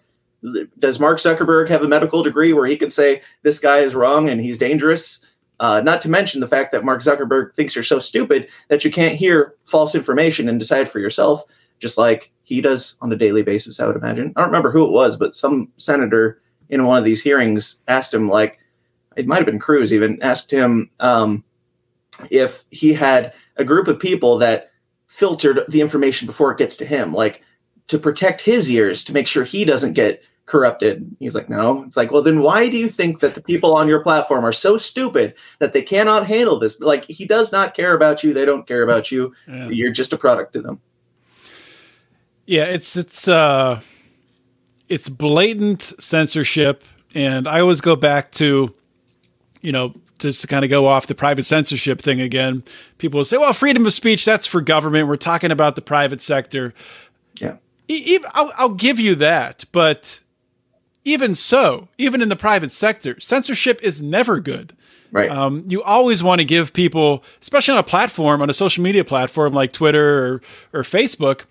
[0.79, 4.27] does Mark Zuckerberg have a medical degree where he can say this guy is wrong
[4.27, 5.23] and he's dangerous?
[5.59, 8.91] Uh, not to mention the fact that Mark Zuckerberg thinks you're so stupid that you
[8.91, 11.43] can't hear false information and decide for yourself,
[11.77, 14.33] just like he does on a daily basis, I would imagine.
[14.35, 18.11] I don't remember who it was, but some senator in one of these hearings asked
[18.11, 18.57] him, like,
[19.15, 21.43] it might have been Cruz even, asked him, um,
[22.31, 24.71] if he had a group of people that
[25.07, 27.43] filtered the information before it gets to him, like
[27.87, 31.15] to protect his ears to make sure he doesn't get corrupted.
[31.19, 31.83] He's like, no.
[31.83, 34.53] It's like, well, then why do you think that the people on your platform are
[34.53, 36.79] so stupid that they cannot handle this?
[36.79, 38.33] Like, he does not care about you.
[38.33, 39.33] They don't care about you.
[39.47, 39.69] Yeah.
[39.69, 40.81] You're just a product to them.
[42.45, 43.81] Yeah, it's it's uh
[44.87, 46.83] it's blatant censorship
[47.15, 48.71] and I always go back to
[49.61, 52.63] you know just to kind of go off the private censorship thing again.
[52.97, 55.07] People will say, "Well, freedom of speech that's for government.
[55.07, 56.73] We're talking about the private sector."
[57.39, 57.57] Yeah.
[57.87, 60.19] Even, I'll, I'll give you that, but
[61.03, 64.73] even so, even in the private sector, censorship is never good.
[65.11, 65.29] Right.
[65.29, 69.05] Um, you always want to give people, especially on a platform, on a social media
[69.05, 70.41] platform like Twitter or,
[70.73, 71.41] or Facebook.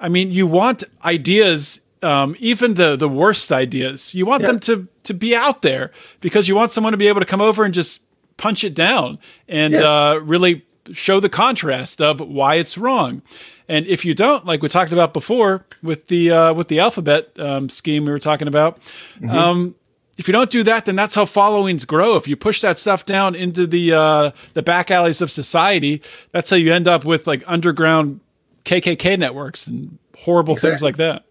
[0.00, 4.14] I mean, you want ideas, um, even the the worst ideas.
[4.14, 4.48] You want Yeah.
[4.48, 7.40] them to to be out there because you want someone to be able to come
[7.40, 8.00] over and just
[8.36, 9.18] punch it down
[9.48, 9.84] and Yes.
[9.84, 13.22] uh, really show the contrast of why it's wrong.
[13.68, 17.30] And if you don't, like we talked about before with the uh, with the alphabet
[17.38, 18.78] um, scheme we were talking about,
[19.28, 19.74] um,
[20.18, 22.16] if you don't do that, then that's how followings grow.
[22.16, 26.50] If you push that stuff down into the uh, the back alleys of society, that's
[26.50, 28.20] how you end up with like underground
[28.66, 31.23] KKK networks and horrible things like that.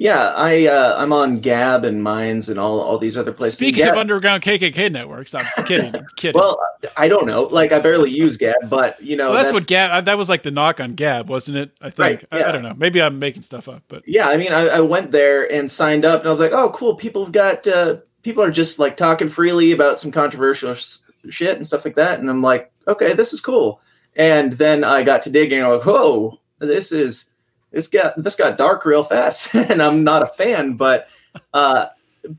[0.00, 3.56] Yeah, I uh, I'm on Gab and Minds and all all these other places.
[3.56, 5.94] Speaking Gab- of underground KKK networks, I'm just kidding.
[5.94, 6.38] I'm kidding.
[6.38, 6.56] well,
[6.96, 7.42] I don't know.
[7.42, 10.04] Like I barely use Gab, but you know Well, that's, what Gab.
[10.04, 11.72] That was like the knock on Gab, wasn't it?
[11.80, 11.98] I think.
[11.98, 12.74] Right, I, I don't know.
[12.76, 16.04] Maybe I'm making stuff up, but Yeah, I mean, I, I went there and signed
[16.04, 16.94] up, and I was like, oh, cool.
[16.94, 21.56] People have got uh, people are just like talking freely about some controversial sh- shit
[21.56, 23.80] and stuff like that, and I'm like, okay, this is cool.
[24.14, 27.30] And then I got to digging, I'm like, whoa, this is
[27.70, 31.08] this got this got dark real fast, and I'm not a fan, but
[31.54, 31.86] uh,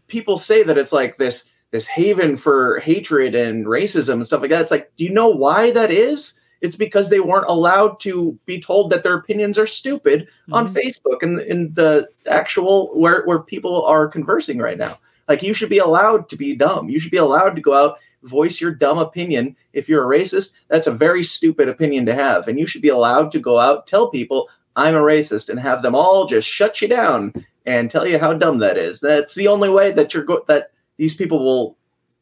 [0.08, 4.50] people say that it's like this this haven for hatred and racism and stuff like
[4.50, 4.62] that.
[4.62, 6.40] It's like, do you know why that is?
[6.62, 10.74] It's because they weren't allowed to be told that their opinions are stupid on Mhm.
[10.74, 14.98] Facebook and in the actual where where people are conversing right now.
[15.28, 16.90] Like you should be allowed to be dumb.
[16.90, 19.56] You should be allowed to go out voice your dumb opinion.
[19.72, 22.90] If you're a racist, that's a very stupid opinion to have, and you should be
[22.90, 26.82] allowed to go out tell people I'm a racist and have them all just shut
[26.82, 27.34] you down
[27.66, 29.00] and tell you how dumb that is.
[29.00, 31.78] That's the only way that you're go- that these people will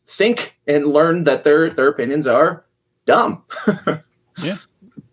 [0.07, 2.65] think and learn that their their opinions are
[3.05, 3.43] dumb.
[4.43, 4.57] Yeah.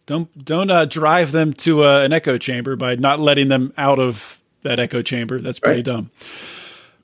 [0.07, 3.99] Don't don't uh, drive them to uh, an echo chamber by not letting them out
[3.99, 5.41] of that echo chamber.
[5.41, 5.85] That's pretty Right.
[5.87, 6.11] dumb.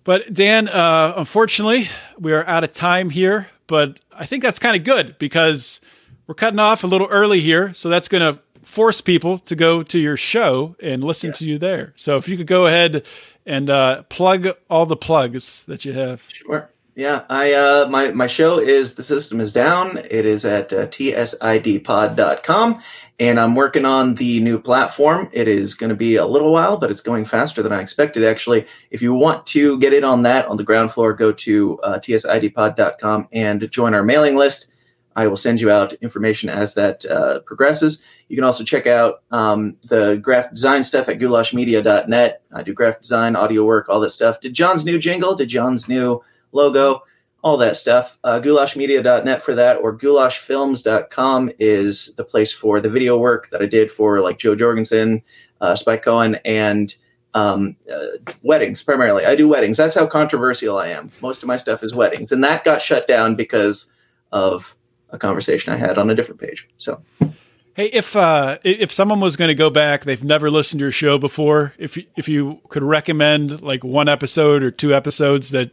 [0.05, 1.88] But Dan, uh, unfortunately,
[2.19, 3.49] we are out of time here.
[3.66, 5.81] But I think that's kind of good because
[6.27, 9.83] we're cutting off a little early here, so that's going to force people to go
[9.83, 11.92] to your show and listen to you there.
[11.96, 13.05] So if you could go ahead
[13.46, 16.25] and uh, plug all the plugs that you have.
[16.29, 16.70] Sure.
[16.96, 19.96] Yeah, I uh my my show is The System is Down.
[20.11, 22.83] It is at uh, tsidpod.com
[23.20, 25.29] and I'm working on the new platform.
[25.33, 28.25] It is going to be a little while, but it's going faster than I expected
[28.25, 28.66] actually.
[28.90, 31.99] If you want to get in on that on the ground floor, go to uh,
[32.01, 34.73] tsidpod.com and join our mailing list.
[35.16, 38.03] I will send you out information as that uh, progresses.
[38.29, 42.42] You can also check out um, the graphic design stuff at goulashmedia.net.
[42.53, 44.40] I do graphic design, audio work, all that stuff.
[44.40, 45.35] Did John's new jingle?
[45.35, 47.03] Did John's new logo?
[47.42, 48.18] All that stuff.
[48.23, 53.66] Uh, goulashmedia.net for that, or goulashfilms.com is the place for the video work that I
[53.66, 55.23] did for like Jo Jorgensen,
[55.61, 56.94] uh, Spike Cohen, and
[57.35, 58.07] um, uh,
[58.42, 59.25] weddings primarily.
[59.25, 59.79] I do weddings.
[59.79, 61.11] That's how controversial I am.
[61.23, 63.90] Most of my stuff is weddings, and that got shut down because
[64.33, 64.77] of
[65.12, 66.68] a conversation I had on a different page.
[66.77, 67.01] So
[67.75, 70.92] Hey, if uh, if someone was going to go back, they've never listened to your
[70.92, 71.73] show before.
[71.79, 75.70] If you, if you could recommend like one episode or two episodes that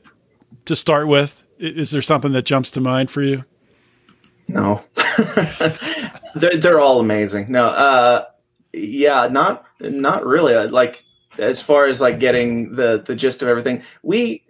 [0.66, 3.44] to start with, is there something that jumps to mind for you?
[4.48, 4.82] no,
[6.36, 7.52] they're they're all amazing.
[7.52, 8.26] No, uh,
[8.74, 10.56] yeah, not not really.
[10.68, 11.04] Like
[11.38, 14.44] as far as like getting the the gist of everything, we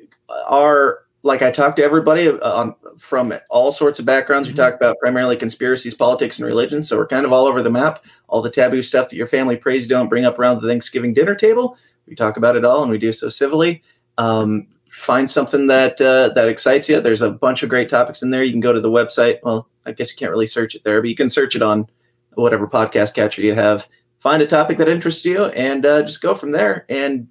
[0.48, 4.48] are like I talk to everybody uh, on from all sorts of backgrounds.
[4.48, 6.82] We talk about primarily conspiracies, politics, and religion.
[6.82, 8.06] So we're kind of all over the map.
[8.28, 11.36] All the taboo stuff that your family prays don't bring up around the Thanksgiving dinner
[11.36, 11.78] table.
[12.08, 13.84] We talk about it all, and we do so civilly.
[14.18, 17.02] Um, find something that uh, that excites you.
[17.02, 18.44] There's a bunch of great topics in there.
[18.44, 19.40] You can go to the website.
[19.44, 21.88] Well, I guess you can't really search it there, but you can search it on
[22.34, 23.88] whatever podcast catcher you have.
[24.20, 27.28] Find a topic that interests you, and uh, just go from there and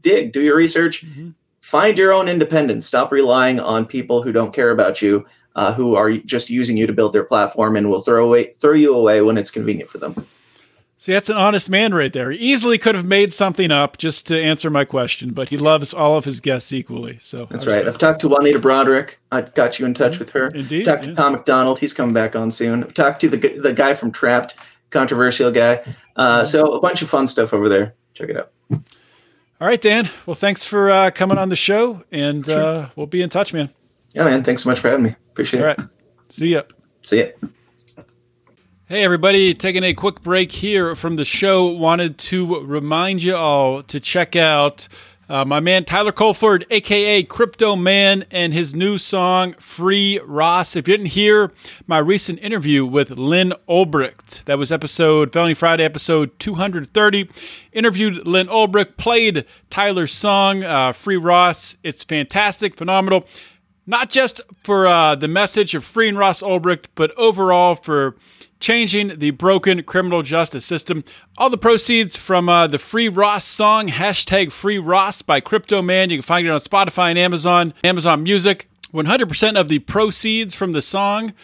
[0.00, 0.32] dig.
[0.32, 1.04] Do your research.
[1.66, 2.86] Find your own independence.
[2.86, 5.26] Stop relying on people who don't care about you,
[5.56, 8.72] uh, who are just using you to build their platform and will throw away throw
[8.72, 10.14] you away when it's convenient for them.
[10.98, 12.30] See, that's an honest man right there.
[12.30, 15.92] He easily could have made something up just to answer my question, but he loves
[15.92, 17.18] all of his guests equally.
[17.20, 17.86] So That's right.
[17.86, 19.16] I've talked to Juanita Broaddrick.
[19.32, 20.48] I got you in touch with her.
[20.48, 21.14] Indeed, Talked to.
[21.14, 21.80] Tom MacDonald.
[21.80, 22.84] He's coming back on soon.
[22.84, 24.56] I've talked to the the guy from Trapped,
[24.90, 25.82] controversial guy.
[26.14, 26.46] Uh, Mm-hmm.
[26.46, 27.94] so a bunch of fun stuff over there.
[28.14, 28.52] Check it out.
[29.58, 30.10] All right, Dan.
[30.26, 33.70] Well, thanks for uh, coming on the show, and uh, we'll be in touch, man.
[34.12, 34.44] Yeah, man.
[34.44, 35.16] Thanks so much for having me.
[35.30, 35.78] Appreciate All it.
[35.78, 35.88] right.
[36.28, 36.62] See ya.
[37.02, 37.26] See ya.
[38.84, 41.66] Hey, everybody, taking a quick break here from the show.
[41.66, 44.88] Wanted to remind you all to check out
[45.28, 50.76] uh, my man Tyler Colford, aka Crypto Man, and his new song Free Ross.
[50.76, 51.52] If you didn't hear
[51.86, 57.28] my recent interview with Lynn Ulbricht, that was episode Felony Friday, episode 230.
[57.72, 61.76] Interviewed Lynn Ulbricht, played Tyler's song uh, Free Ross.
[61.82, 63.26] It's fantastic, phenomenal
[63.86, 68.16] not just for uh, the message of freeing Ross Ulbricht, but overall for
[68.60, 71.04] changing the broken criminal justice system.
[71.36, 76.10] All the proceeds from uh, the Free Ross song, hashtag Free Ross by Crypto Man.
[76.10, 78.68] You can find it on Spotify and Amazon, Amazon Music.
[78.92, 81.34] 100% of the proceeds from the song,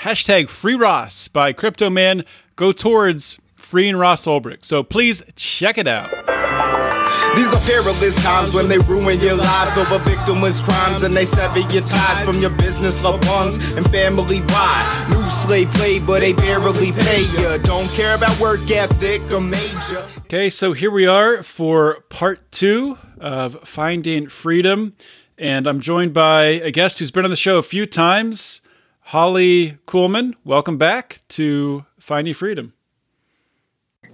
[0.00, 2.24] hashtag Free Ross by Crypto Man,
[2.56, 4.64] go towards freeing Ross Ulbricht.
[4.64, 6.39] So please check it out.
[7.36, 11.60] These are perilous times when they ruin your lives over victimless crimes and they sever
[11.60, 14.40] your ties from your business, loved ones, and family.
[14.40, 15.06] Why?
[15.10, 17.56] New slave labor, they barely pay ya.
[17.58, 20.04] Don't care about work ethic or major.
[20.20, 24.94] Okay, so here we are for part two of Finding Freedom.
[25.38, 28.60] And I'm joined by a guest who's been on the show a few times,
[29.08, 30.34] Holli Coulman.
[30.44, 32.74] Welcome back to Finding Freedom.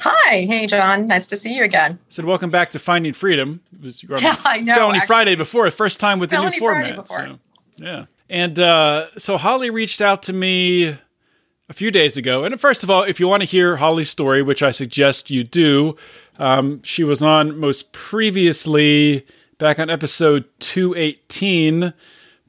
[0.00, 1.98] Hi, hey John, nice to see you again.
[2.08, 3.60] said welcome back to Finding Freedom.
[3.72, 5.06] It was you were on Yeah, I know, Felony actually.
[5.06, 7.08] Friday before, first time with the new Friday format.
[7.08, 7.38] So,
[7.76, 10.96] yeah, and uh, so Holli reached out to me
[11.68, 12.44] a few days ago.
[12.44, 15.42] And first of all, if you want to hear Holli's story, which I suggest you
[15.44, 15.96] do,
[16.38, 19.26] um, she was on most previously
[19.58, 21.92] back on episode two eighteen.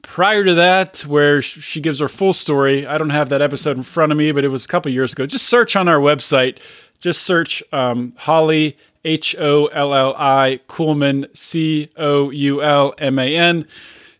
[0.02, 3.82] Prior to that, where she gives her full story, I don't have that episode in
[3.82, 5.26] front of me, but it was a couple years ago.
[5.26, 6.58] Just search on our website.
[7.00, 13.18] Just search um, Holli H O L L I Coulman C O U L M
[13.18, 13.66] A N.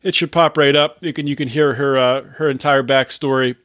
[0.02, 0.96] It should pop right up.
[1.00, 3.56] You can you can hear her uh, her entire backstory.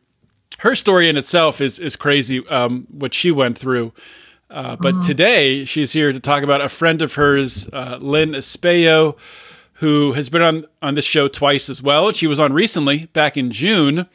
[0.59, 2.45] Her story in itself is is crazy.
[2.47, 3.93] Um, what she went through.
[4.49, 9.18] Uh, but today she's here to talk about a friend of hers, uh, Lynn Espejo,
[9.74, 12.11] who has been on on this show twice as well.
[12.11, 14.07] She was on recently back in June,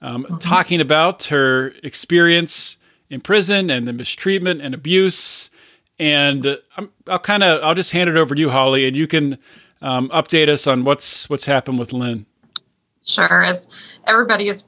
[0.00, 2.76] um, talking about her experience
[3.12, 5.50] in prison and the mistreatment and abuse.
[5.98, 8.96] And uh, I'm, I'll kind of I'll just hand it over to you, Holli, and
[8.96, 9.38] you can
[9.82, 12.26] um, update us on what's what's happened with Lynn.
[13.04, 13.68] Sure, as
[14.06, 14.64] everybody is,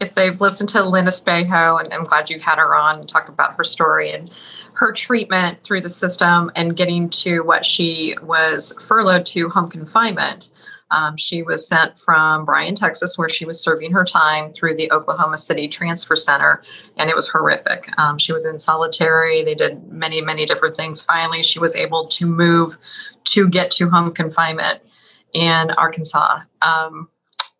[0.00, 3.28] if they've listened to Lynn Espejo, and I'm glad you had her on and talk
[3.28, 4.30] about her story and
[4.74, 10.50] her treatment through the system and getting to what she was furloughed to home confinement.
[10.90, 14.90] Um, she was sent from Bryan, Texas, where she was serving her time through the
[14.92, 16.62] Oklahoma City Transfer Center,
[16.96, 17.88] and it was horrific.
[17.98, 19.42] Um, she was in solitary.
[19.42, 21.02] They did many, many different things.
[21.02, 22.76] Finally, she was able to move
[23.24, 24.80] to get to home confinement
[25.32, 26.40] in Arkansas.
[26.62, 27.08] Um,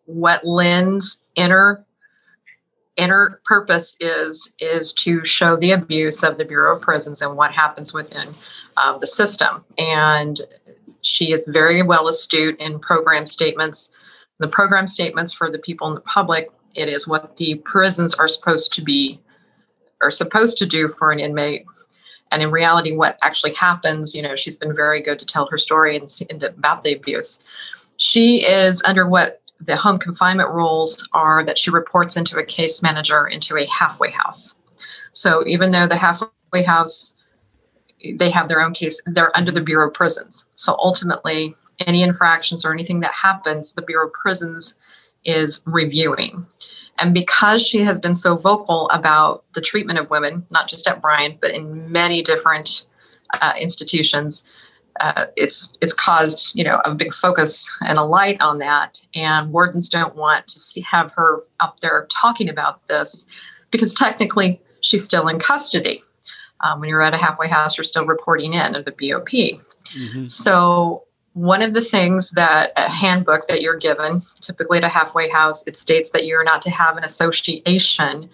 [0.05, 1.85] what Lynn's inner
[2.97, 7.51] inner purpose is is to show the abuse of the Bureau of Prisons and what
[7.51, 8.33] happens within
[8.77, 9.63] um, the system.
[9.77, 10.39] And
[11.01, 13.91] she is very well astute in program statements.
[14.39, 18.27] The program statements for the people in the public, it is what the prisons are
[18.27, 19.21] supposed to be
[20.01, 21.65] are supposed to do for an inmate.
[22.31, 25.57] And in reality, what actually happens, you know, she's been very good to tell her
[25.57, 27.39] story and, and about the abuse.
[27.97, 32.81] She is under what the home confinement rules are that she reports into a case
[32.81, 34.55] manager into a halfway house.
[35.11, 37.15] So even though the halfway house,
[38.15, 40.47] they have their own case, they're under the Bureau of Prisons.
[40.55, 41.53] So ultimately,
[41.87, 44.75] any infractions or anything that happens, the Bureau of Prisons
[45.23, 46.45] is reviewing.
[46.99, 51.01] And because she has been so vocal about the treatment of women, not just at
[51.01, 52.85] Bryan, but in many different
[53.41, 54.43] uh, institutions,
[54.99, 59.01] uh, it's it's caused you know a big focus and a light on that.
[59.15, 63.25] And wardens don't want to see, have her up there talking about this
[63.71, 66.01] because technically she's still in custody.
[66.63, 69.59] Um, when you're at a halfway house, you're still reporting in of the BOP.
[70.27, 75.29] So one of the things that a handbook that you're given, typically at a halfway
[75.29, 78.29] house, it states that you're not to have an association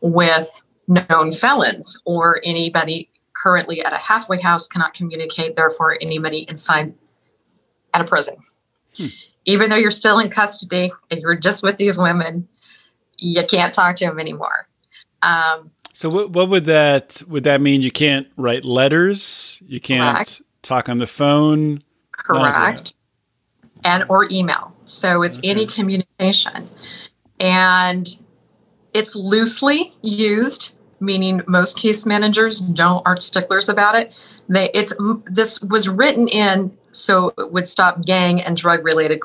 [0.00, 6.94] with known felons or anybody currently at a halfway house cannot communicate, therefore, anybody inside
[7.94, 8.36] at a prison.
[9.44, 12.48] Even though you're still in custody and you're just with these women,
[13.16, 14.68] you can't talk to them anymore.
[15.22, 17.82] Um, So what what would that would that mean?
[17.82, 19.60] You can't write letters.
[19.66, 20.42] You can't Correct.
[20.62, 21.82] talk on the phone.
[22.28, 22.54] None of that.
[22.54, 22.94] correct
[23.84, 26.68] and or email so it's any communication
[27.40, 28.16] and
[28.94, 34.18] it's loosely used meaning most case managers don't aren't sticklers about it
[34.48, 34.92] they it's
[35.26, 39.20] this was written in so it would stop gang and drug related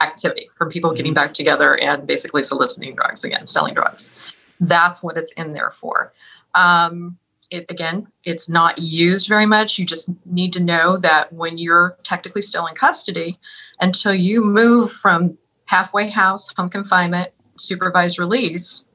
[0.00, 1.26] activity from people getting mm-hmm.
[1.26, 4.12] back together and basically soliciting drugs again selling drugs
[4.60, 6.12] that's what it's in there for.
[6.54, 7.18] Um,
[7.50, 9.78] it again it's not used very much.
[9.78, 13.38] You just need to know that when you're technically still in custody
[13.80, 15.36] until you move from
[15.66, 18.86] halfway house home confinement supervised release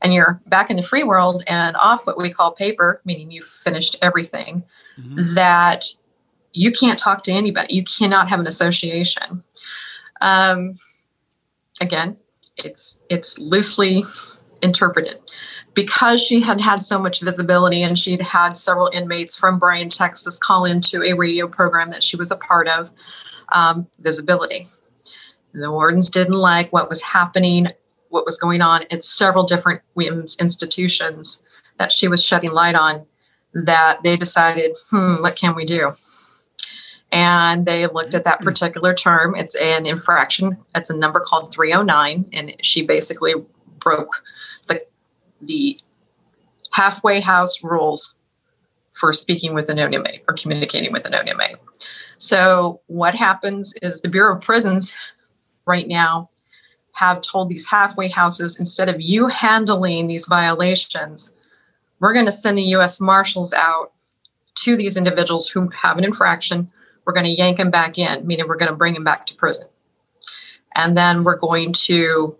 [0.00, 3.44] and you're back in the free world and off what we call paper meaning you've
[3.44, 4.62] finished everything
[5.16, 5.86] that
[6.54, 7.74] you can't talk to anybody.
[7.74, 9.42] You cannot have an association.
[10.20, 10.74] Um,
[11.80, 12.16] again
[12.56, 14.04] it's it's loosely
[14.62, 15.18] interpreted
[15.74, 20.38] because she had had so much visibility and she'd had several inmates from Bryan, Texas
[20.38, 22.90] call into a radio program that she was a part of,
[23.52, 24.66] um, visibility.
[25.54, 27.68] The wardens didn't like what was happening,
[28.08, 31.42] what was going on at several different women's institutions
[31.78, 33.06] that she was shedding light on,
[33.54, 35.92] that they decided, hmm, what can we do?
[37.10, 39.34] And they looked at that particular term.
[39.36, 40.56] It's an infraction.
[40.74, 42.24] It's a number called 309.
[42.32, 43.34] And she basically
[43.78, 44.22] broke
[45.42, 45.78] the
[46.72, 48.14] halfway house rules
[48.92, 51.56] for speaking with an inmate or communicating with an inmate.
[52.18, 54.94] So, what happens is the Bureau of Prisons
[55.66, 56.28] right now
[56.92, 61.32] have told these halfway houses instead of you handling these violations,
[62.00, 63.00] we're going to send the U.S.
[63.00, 63.92] Marshals out
[64.56, 66.70] to these individuals who have an infraction.
[67.04, 69.34] We're going to yank them back in, meaning we're going to bring them back to
[69.34, 69.66] prison.
[70.74, 72.36] And then we're going to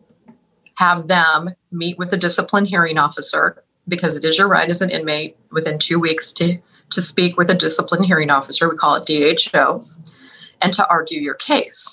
[0.82, 4.90] have them meet with a discipline hearing officer because it is your right as an
[4.90, 6.58] inmate within two weeks to,
[6.90, 8.68] to speak with a discipline hearing officer.
[8.68, 9.84] We call it DHO,
[10.60, 11.86] and to argue your case.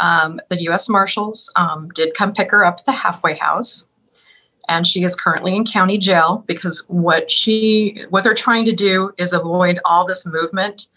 [0.00, 0.88] Um, the U.S.
[0.88, 3.90] Marshals um, did come pick her up at the halfway house,
[4.66, 9.12] and she is currently in county jail because what she what they're trying to do
[9.18, 10.88] is avoid all this movement,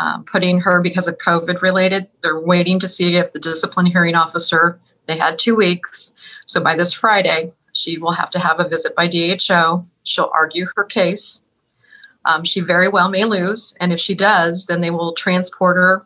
[0.00, 2.08] um, putting her because of COVID related.
[2.22, 4.80] They're waiting to see if the discipline hearing officer.
[5.06, 6.12] They had two weeks,
[6.44, 9.84] so by this Friday, she will have to have a visit by DHO.
[10.02, 11.42] She'll argue her case.
[12.24, 16.04] Um, she very well may lose, and if she does, then they will transport her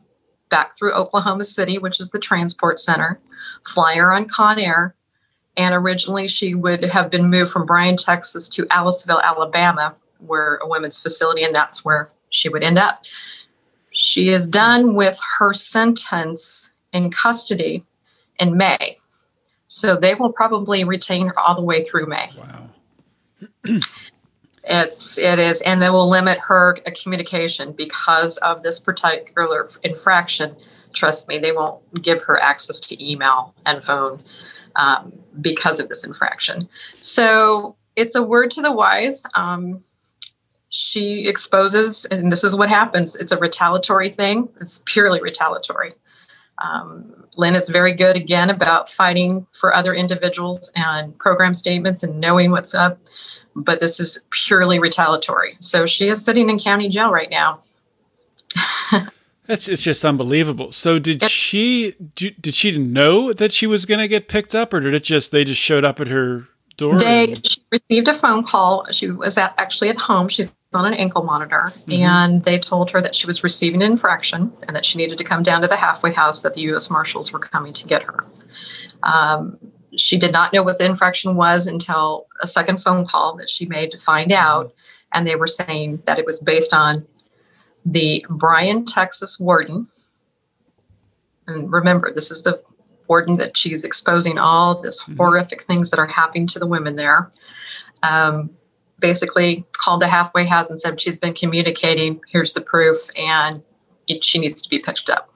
[0.51, 3.20] back through Oklahoma City, which is the transport center,
[3.66, 4.92] fly her on Conair.
[5.57, 10.68] And originally, she would have been moved from Bryan, Texas to Aliceville, Alabama, where a
[10.68, 13.03] women's facility, and that's where she would end up.
[13.92, 17.84] She is done with her sentence in custody
[18.41, 18.97] in May.
[19.66, 22.28] So they will probably retain her all the way through May.
[22.38, 23.78] Wow.
[24.62, 30.55] It's it is, and they will limit her communication because of this particular infraction.
[30.93, 34.22] Trust me, they won't give her access to email and phone
[34.76, 36.68] um, because of this infraction.
[37.01, 39.22] So it's a word to the wise.
[39.34, 39.82] Um,
[40.68, 43.16] she exposes, and this is what happens.
[43.16, 44.49] It's a retaliatory thing.
[44.61, 45.95] It's purely retaliatory.
[46.61, 52.20] Um, Lynn is very good again about fighting for other individuals and program statements and
[52.20, 52.98] knowing what's up
[53.54, 55.56] but this is purely retaliatory.
[55.58, 57.61] So she is sitting in county jail right now.
[59.46, 60.72] That's it's just unbelievable.
[60.72, 61.30] So did yep.
[61.30, 65.02] she did she know that she was going to get picked up, or did it
[65.02, 66.46] just they just showed up at her
[66.76, 66.98] door?
[66.98, 67.46] They and...
[67.46, 68.86] she received a phone call.
[68.92, 70.28] She was at, actually at home.
[70.28, 71.92] She's on an ankle monitor, mm-hmm.
[71.92, 75.24] and they told her that she was receiving an infraction and that she needed to
[75.24, 76.42] come down to the halfway house.
[76.42, 76.90] That the U.S.
[76.90, 78.24] Marshals were coming to get her.
[79.02, 79.58] Um,
[79.96, 83.66] she did not know what the infraction was until a second phone call that she
[83.66, 84.72] made to find out.
[85.12, 87.06] And they were saying that it was based on
[87.84, 89.88] the Bryan, Texas warden.
[91.46, 92.62] And remember, this is the
[93.08, 95.16] warden that she's exposing all this mm-hmm.
[95.16, 97.32] horrific things that are happening to the women there.
[98.04, 98.50] Um,
[99.01, 102.20] basically, called the halfway house and said she's been communicating.
[102.28, 103.62] Here's the proof, and
[104.07, 105.30] it, she needs to be picked up.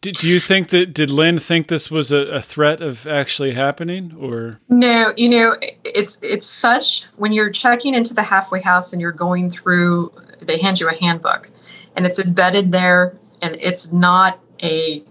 [0.00, 3.52] Do, do you think that did Lynn think this was a, a, threat of actually
[3.54, 8.92] happening or no you know it's it's such when you're checking into the halfway house
[8.92, 11.50] and you're going through they hand you a handbook
[11.94, 15.04] and it's embedded there and it's not a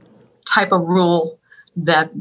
[0.45, 1.39] type of rule
[1.77, 2.11] that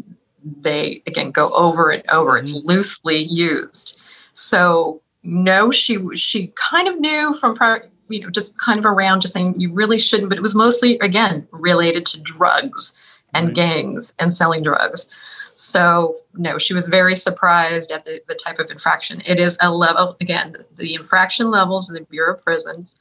[0.44, 2.66] they again go over and over it's mm-hmm.
[2.66, 3.98] loosely used
[4.32, 9.20] so no she she kind of knew from prior you know, just kind of around
[9.22, 12.94] just saying you really shouldn't, but it was mostly, again, related to drugs
[13.32, 13.54] and right.
[13.54, 15.08] gangs and selling drugs.
[15.54, 19.22] So, no, she was very surprised at the, the type of infraction.
[19.24, 22.98] It is a level, again, the, the infraction levels in the Bureau of Prisons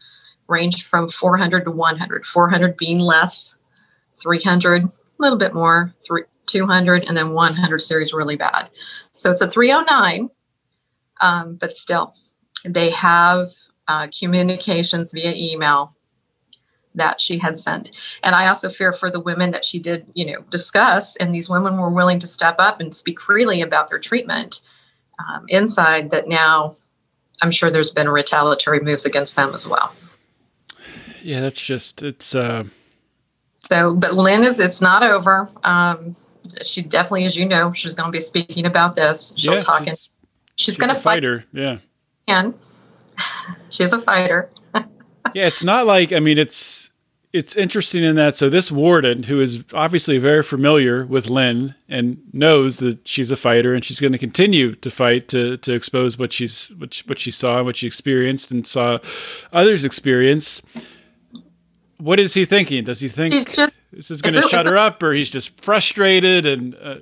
[0.48, 3.56] range from 400 to 100, 400 being less,
[4.22, 6.24] 300, a little bit more, three,
[6.54, 8.70] 200, and then 100 series really bad.
[9.14, 10.30] So it's a 309,
[11.20, 12.14] um, but still,
[12.64, 13.48] they have
[13.88, 15.92] uh, communications via email
[16.96, 17.90] that she had sent.
[18.24, 21.50] And I also fear for the women that she did, you know, discuss, and these
[21.50, 24.62] women were willing to step up and speak freely about their treatment
[25.20, 26.12] um, inside.
[26.12, 26.72] That now,
[27.42, 29.92] I'm sure there's been retaliatory moves against them as well.
[31.24, 32.36] Yeah, that's just it's.
[32.36, 32.66] uh
[33.58, 34.60] So, but Lynn is.
[34.60, 35.50] It's not over.
[35.64, 36.16] Um,
[36.64, 39.34] she definitely, as you know, she's going to be speaking about this.
[39.38, 39.86] She'll yeah, talk.
[39.86, 40.10] She's, she's,
[40.56, 41.24] she's going to fight.
[41.24, 41.46] her.
[41.52, 41.78] Yeah.
[42.28, 42.54] And
[43.70, 44.50] she's a fighter.
[44.76, 46.90] yeah, it's not like I mean it's
[47.32, 52.22] it's interesting in that so this warden who is obviously very familiar with Lynn and
[52.32, 56.18] knows that she's a fighter and she's going to continue to fight to to expose
[56.18, 59.00] what she's what she, what she saw what she experienced and saw
[59.52, 60.62] others experience.
[61.98, 62.84] What is he thinking?
[62.84, 65.30] Does he think she's just, this is going to shut her a, up, or he's
[65.30, 66.76] just frustrated and?
[66.76, 66.96] Uh,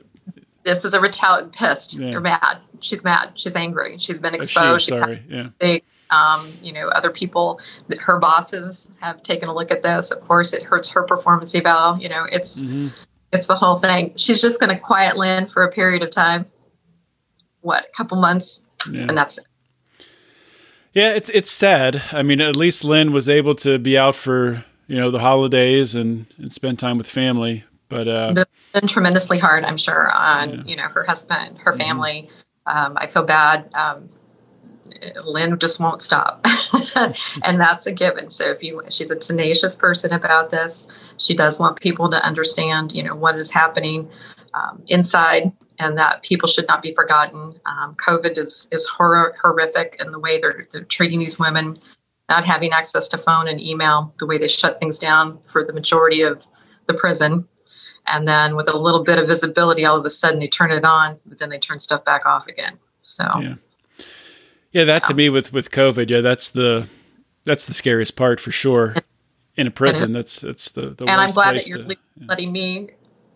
[0.63, 1.95] this is a retaliate pissed.
[1.95, 2.09] Yeah.
[2.09, 2.59] You're mad.
[2.81, 3.31] She's mad.
[3.35, 3.97] She's angry.
[3.97, 4.85] She's been exposed.
[4.85, 5.23] She, sorry.
[5.27, 5.49] Yeah.
[5.59, 5.81] They,
[6.11, 7.59] um, you know, other people,
[7.99, 10.11] her bosses have taken a look at this.
[10.11, 11.97] Of course, it hurts her performance eval.
[11.99, 12.89] You know, it's mm-hmm.
[13.31, 14.13] it's the whole thing.
[14.17, 16.45] She's just going to quiet Lynn for a period of time.
[17.61, 19.01] what a couple months, Yeah.
[19.07, 19.45] and that's it.
[20.93, 22.03] Yeah, it's it's sad.
[22.11, 25.95] I mean, at least Lynn was able to be out for you know the holidays
[25.95, 27.63] and, and spend time with family.
[27.89, 30.63] But uh, That's been tremendously hard, I'm sure, on Yeah.
[30.65, 31.77] you know her husband, her Mhm.
[31.77, 32.29] family.
[32.65, 33.69] Um, I feel bad.
[33.73, 34.09] Um,
[35.25, 36.45] Lynn just won't stop,
[37.43, 38.29] and that's a given.
[38.29, 40.85] So if you, she's a tenacious person about this.
[41.17, 44.09] She does want people to understand, you know, what is happening
[44.53, 47.53] um, inside, and that people should not be forgotten.
[47.65, 51.79] Um, COVID is is horror, horrific in the way they're, they're treating these women,
[52.31, 55.73] not having access to phone and email, the way they shut things down for the
[55.73, 56.45] majority of
[56.87, 57.47] the prison.
[58.07, 60.83] And then with a little bit of visibility all of a sudden they turn it
[60.85, 62.79] on but then they turn stuff back off again.
[63.01, 63.55] So Yeah.
[64.71, 66.87] yeah, that to me with with COVID, yeah, that's the
[67.43, 68.95] that's the scariest part for sure.
[69.57, 72.51] In a prison, that's that's the the and i'm glad that you're to- le- letting
[72.53, 72.89] me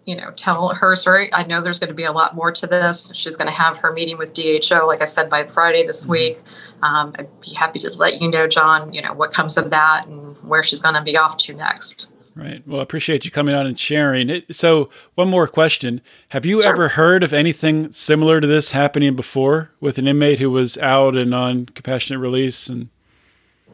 [0.06, 2.68] you know tell her story i know there's going to be a lot more to
[2.68, 6.04] this she's going to have her meeting with dho like i said by friday this
[6.04, 6.12] Mm-hmm.
[6.12, 6.40] week
[6.84, 10.06] um, i'd be happy to let you know john you know what comes of that
[10.08, 12.62] and where she's going to be off to next Right.
[12.68, 14.54] Well, I appreciate you coming on and sharing it.
[14.54, 16.70] So, one more question: Have you Sure.
[16.74, 21.16] ever heard of anything similar to this happening before with an inmate who was out
[21.16, 22.68] and on compassionate release?
[22.68, 22.90] And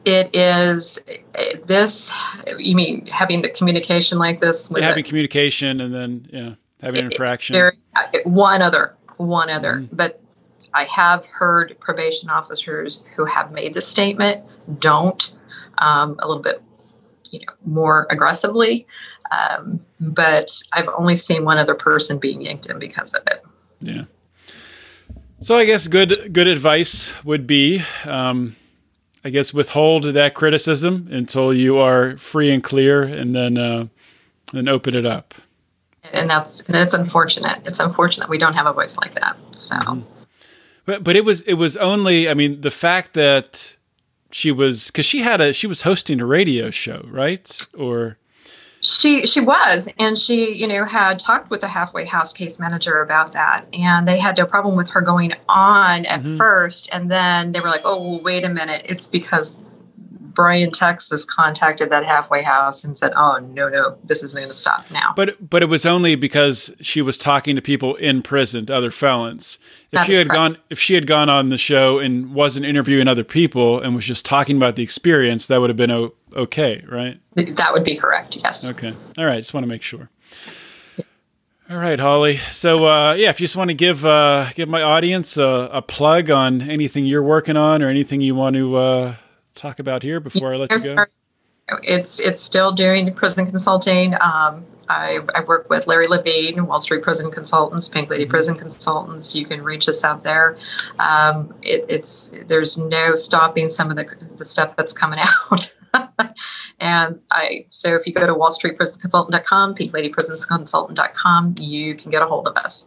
[0.04, 0.98] it is
[1.64, 2.10] this
[2.58, 5.08] you mean having the communication like this with having it?
[5.08, 7.54] communication and then yeah, having an infraction.
[7.54, 9.88] There, uh, one other, one other, Mhm.
[9.92, 10.20] but
[10.74, 14.42] I have heard probation officers who have made the statement
[14.80, 15.32] don't
[15.78, 16.62] um, a little bit,
[17.30, 18.86] you know, more aggressively.
[19.30, 23.42] Um, but I've only seen one other person being yanked in because of it.
[23.80, 24.04] Yeah.
[25.40, 28.56] So I guess good good advice would be, um,
[29.24, 33.86] I guess, withhold that criticism until you are free and clear, and then uh,
[34.52, 35.34] then open it up.
[36.12, 37.62] And that's and it's unfortunate.
[37.64, 39.36] It's unfortunate we don't have a voice like that.
[39.56, 40.04] So
[40.84, 43.76] But but it was it was only I mean the fact that
[44.32, 48.18] she was because she had a she was hosting a radio show right or
[48.84, 53.00] She she was, and she you know had talked with the halfway house case manager
[53.00, 56.36] about that, and they had no problem with her going on at Mhm.
[56.36, 59.56] first, and then they were like, oh well, wait a minute, it's because
[60.34, 64.54] Bryan Texas contacted that halfway house and said, oh no no, this isn't going to
[64.54, 65.12] stop now.
[65.14, 68.90] but but it was only because she was talking to people in prison to other
[68.90, 69.58] felons
[69.92, 70.34] if That she had correct.
[70.38, 74.06] gone if she had gone on the show and wasn't interviewing other people and was
[74.06, 77.96] just talking about the experience that would have been o- okay right that would be
[77.96, 78.38] correct.
[78.42, 78.64] Yes.
[78.64, 80.10] okay all right just want to make sure
[81.70, 84.82] all right holli so uh, yeah if you just want to give uh, give my
[84.82, 89.14] audience a, a plug on anything you're working on or anything you want to uh,
[89.54, 91.04] talk about here before i let you go.
[91.82, 94.14] It's it's still doing prison consulting.
[94.20, 99.34] Um, I, I work with Larry Levine, Wall Street Prison Consultants, Pink Lady Prison Consultants.
[99.34, 100.58] You can reach us out there.
[100.98, 104.06] Um, it, it's there's no stopping some of the
[104.36, 105.18] the stuff that's coming
[105.50, 105.72] out.
[106.80, 112.56] And I so if you go to wallstreetprisonconsultant.com, pinkladyprisonconsultant.com, you can get a hold of
[112.56, 112.86] us.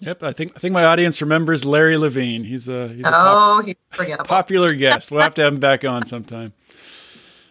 [0.00, 2.44] Yep, I think I think my audience remembers Larry Levine.
[2.44, 5.10] He's a he's a pop- Oh, he's popular guest.
[5.10, 6.52] We'll have to have him back on sometime.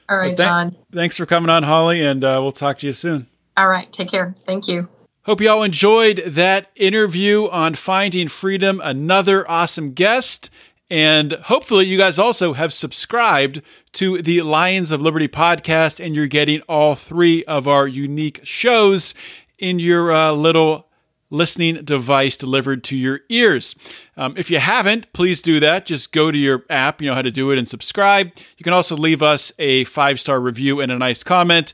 [0.08, 0.76] All right, thank- John.
[0.94, 3.28] Thanks for coming on, Holli, and uh, we'll talk to you soon.
[3.58, 4.36] All right, take care.
[4.46, 4.88] Thank you.
[5.24, 8.80] Hope you all enjoyed that interview on Finding Freedom.
[8.84, 10.52] Another awesome guest.
[10.88, 13.64] And hopefully, you guys also have subscribed
[13.96, 19.14] to the Lions of Liberty podcast, and you're getting all three of our unique shows
[19.58, 20.88] in your uh, little
[21.30, 23.74] listening device delivered to your ears.
[24.18, 25.86] Um, if you haven't, please do that.
[25.86, 28.32] Just go to your app, you know how to do it, and subscribe.
[28.58, 31.72] You can also leave us a five star review and a nice comment.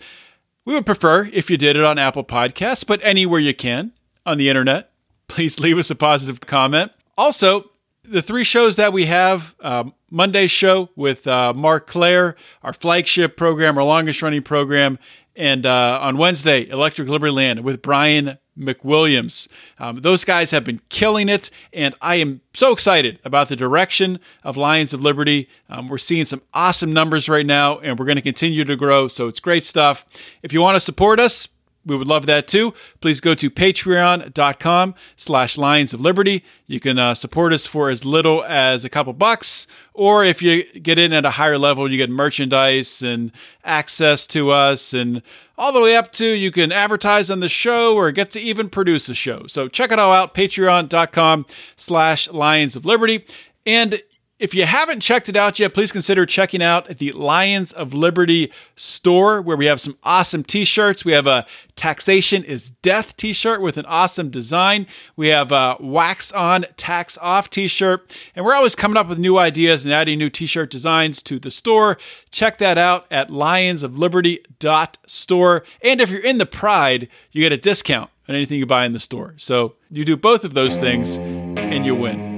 [0.64, 3.94] We would prefer if you did it on Apple Podcasts, but anywhere you can
[4.28, 4.92] on the internet,
[5.28, 6.92] please leave us a positive comment.
[7.18, 7.71] Also,
[8.12, 13.38] the three shows that we have um, Monday's show with uh, Marc Clair, our flagship
[13.38, 15.00] program, our longest running program,
[15.36, 19.48] and uh, on Wednesday, Electric Liberty Land with Brian McWilliams.
[19.80, 24.20] Um, those guys have been killing it, and I am so excited about the direction
[24.44, 25.48] of Lions of Liberty.
[25.70, 29.08] Um, we're seeing some awesome numbers right now, and we're going to continue to grow,
[29.08, 30.06] so it's great stuff.
[30.44, 31.48] If you want to support us,
[31.86, 32.74] we would love that too.
[33.00, 36.44] Please go to patreon.com slash lions of liberty.
[36.68, 40.64] You can uh, support us for as little as a couple bucks, or if you
[40.80, 43.32] get in at a higher level, you get merchandise and
[43.64, 45.22] access to us and
[45.58, 48.70] all the way up to you can advertise on the show or get to even
[48.70, 49.46] produce a show.
[49.48, 51.46] So check it all out, patreon.com
[51.78, 53.26] slash lions of liberty.
[53.66, 54.02] And
[54.42, 58.52] If you haven't checked it out yet, please consider checking out the Lions of Liberty
[58.76, 61.06] store where we have some awesome t shirts.
[61.06, 64.88] We have a Taxation is Death t shirt with an awesome design.
[65.16, 68.12] We have a Wax On, Tax Off t shirt.
[68.36, 71.38] And we're always coming up with new ideas and adding new t shirt designs to
[71.38, 72.00] the store.
[72.32, 75.64] Check that out at lionsofliberty.store.
[75.84, 78.94] And if you're in the Pride, you get a discount on anything you buy in
[78.94, 79.36] the store.
[79.38, 82.31] So you do both of those things and you win.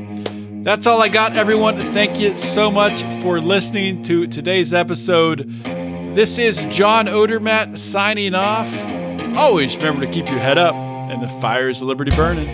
[0.64, 1.92] That's all I got, everyone.
[1.92, 5.46] Thank you so much for listening to today's episode.
[6.16, 8.74] This is John Odermatt signing off.
[9.38, 12.48] Always remember to keep your head up and the fires of liberty burning.